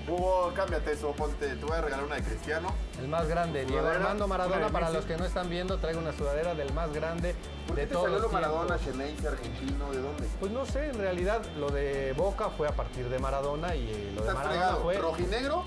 Hugo, 0.08 0.52
cámbiate 0.56 0.92
eso, 0.92 1.12
ponte, 1.12 1.46
te 1.54 1.64
voy 1.64 1.76
a 1.76 1.80
regalar 1.80 2.04
una 2.04 2.16
de 2.16 2.22
Cristiano. 2.24 2.74
El 2.98 3.06
más 3.06 3.28
grande, 3.28 3.64
Diego 3.64 3.86
Armando 3.86 4.26
Maradona, 4.26 4.68
para 4.70 4.90
los 4.90 5.04
que 5.04 5.16
no 5.16 5.24
están 5.24 5.48
viendo, 5.48 5.78
traigo 5.78 6.00
una 6.00 6.12
sudadera 6.12 6.56
del 6.56 6.72
más 6.72 6.92
grande 6.92 7.36
¿Por 7.68 7.76
de 7.76 7.86
te 7.86 7.92
todos 7.92 8.06
salió 8.06 8.18
los 8.18 8.32
Maradona. 8.32 8.78
Xeneize, 8.78 9.28
argentino? 9.28 9.92
¿De 9.92 9.98
dónde? 10.02 10.26
Pues 10.40 10.50
no 10.50 10.66
sé, 10.66 10.88
en 10.88 10.98
realidad 10.98 11.42
lo 11.56 11.68
de 11.70 12.14
Boca 12.16 12.50
fue 12.50 12.66
a 12.66 12.72
partir 12.72 13.08
de 13.08 13.18
Maradona 13.20 13.76
y 13.76 13.90
eh, 13.90 14.12
lo 14.16 14.22
de 14.24 14.34
Maradona 14.34 14.50
fregado. 14.50 14.82
fue... 14.82 14.98
Rojinegro 14.98 15.64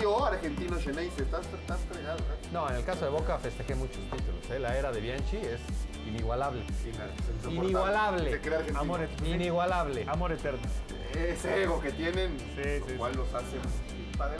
y 0.00 0.04
o 0.04 0.24
argentino 0.24 0.78
Xeneize. 0.78 1.22
Estás, 1.22 1.46
estás 1.46 1.80
fregado. 1.90 2.18
¿eh? 2.18 2.48
No, 2.52 2.68
en 2.68 2.76
el 2.76 2.84
caso 2.84 3.04
de 3.04 3.10
Boca 3.10 3.38
festejé 3.38 3.74
muchos 3.74 3.98
títulos. 4.10 4.50
¿eh? 4.50 4.58
La 4.58 4.76
era 4.76 4.92
de 4.92 5.00
Bianchi 5.00 5.36
es 5.36 5.60
inigualable. 6.06 6.64
Inigualable. 7.48 8.40
Amor, 8.74 9.08
Inigualable. 9.24 10.04
amor 10.08 10.32
eterno. 10.32 10.60
Ese 11.14 11.62
ego 11.62 11.80
que 11.80 11.92
tienen, 11.92 12.36
Sí, 12.56 12.80
lo 12.80 12.86
sí, 12.86 12.92
cual 12.96 13.12
los 13.16 13.32
hace 13.34 13.56
padre. 14.16 14.38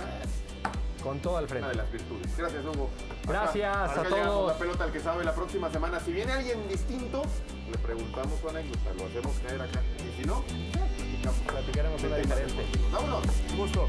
Con 1.03 1.19
todo 1.19 1.37
al 1.37 1.45
Una 1.45 1.51
frente. 1.51 1.69
de 1.71 1.75
las 1.75 1.91
virtudes. 1.91 2.37
Gracias, 2.37 2.65
Hugo. 2.65 2.88
Gracias 3.27 3.77
Acá 3.77 4.01
a 4.03 4.05
todos. 4.05 4.53
La 4.53 4.59
pelota 4.59 4.85
al 4.85 4.93
que 4.93 5.01
sabe 5.01 5.25
la 5.25 5.35
próxima 5.35 5.69
semana. 5.69 5.99
Si 5.99 6.12
viene 6.12 6.31
alguien 6.33 6.69
distinto, 6.69 7.23
le 7.71 7.79
preguntamos 7.79 8.38
su 8.41 8.49
anécdota. 8.49 8.93
Lo 8.97 9.07
hacemos 9.07 9.37
caer 9.47 9.62
acá. 9.62 9.81
Y 9.99 10.21
si 10.21 10.27
no, 10.29 10.45
platicamos. 10.45 11.41
Platicaremos 11.53 12.03
una 12.05 12.17
diferente. 12.19 12.65
Vámonos. 12.93 13.25
Un 13.51 13.57
gusto. 13.59 13.88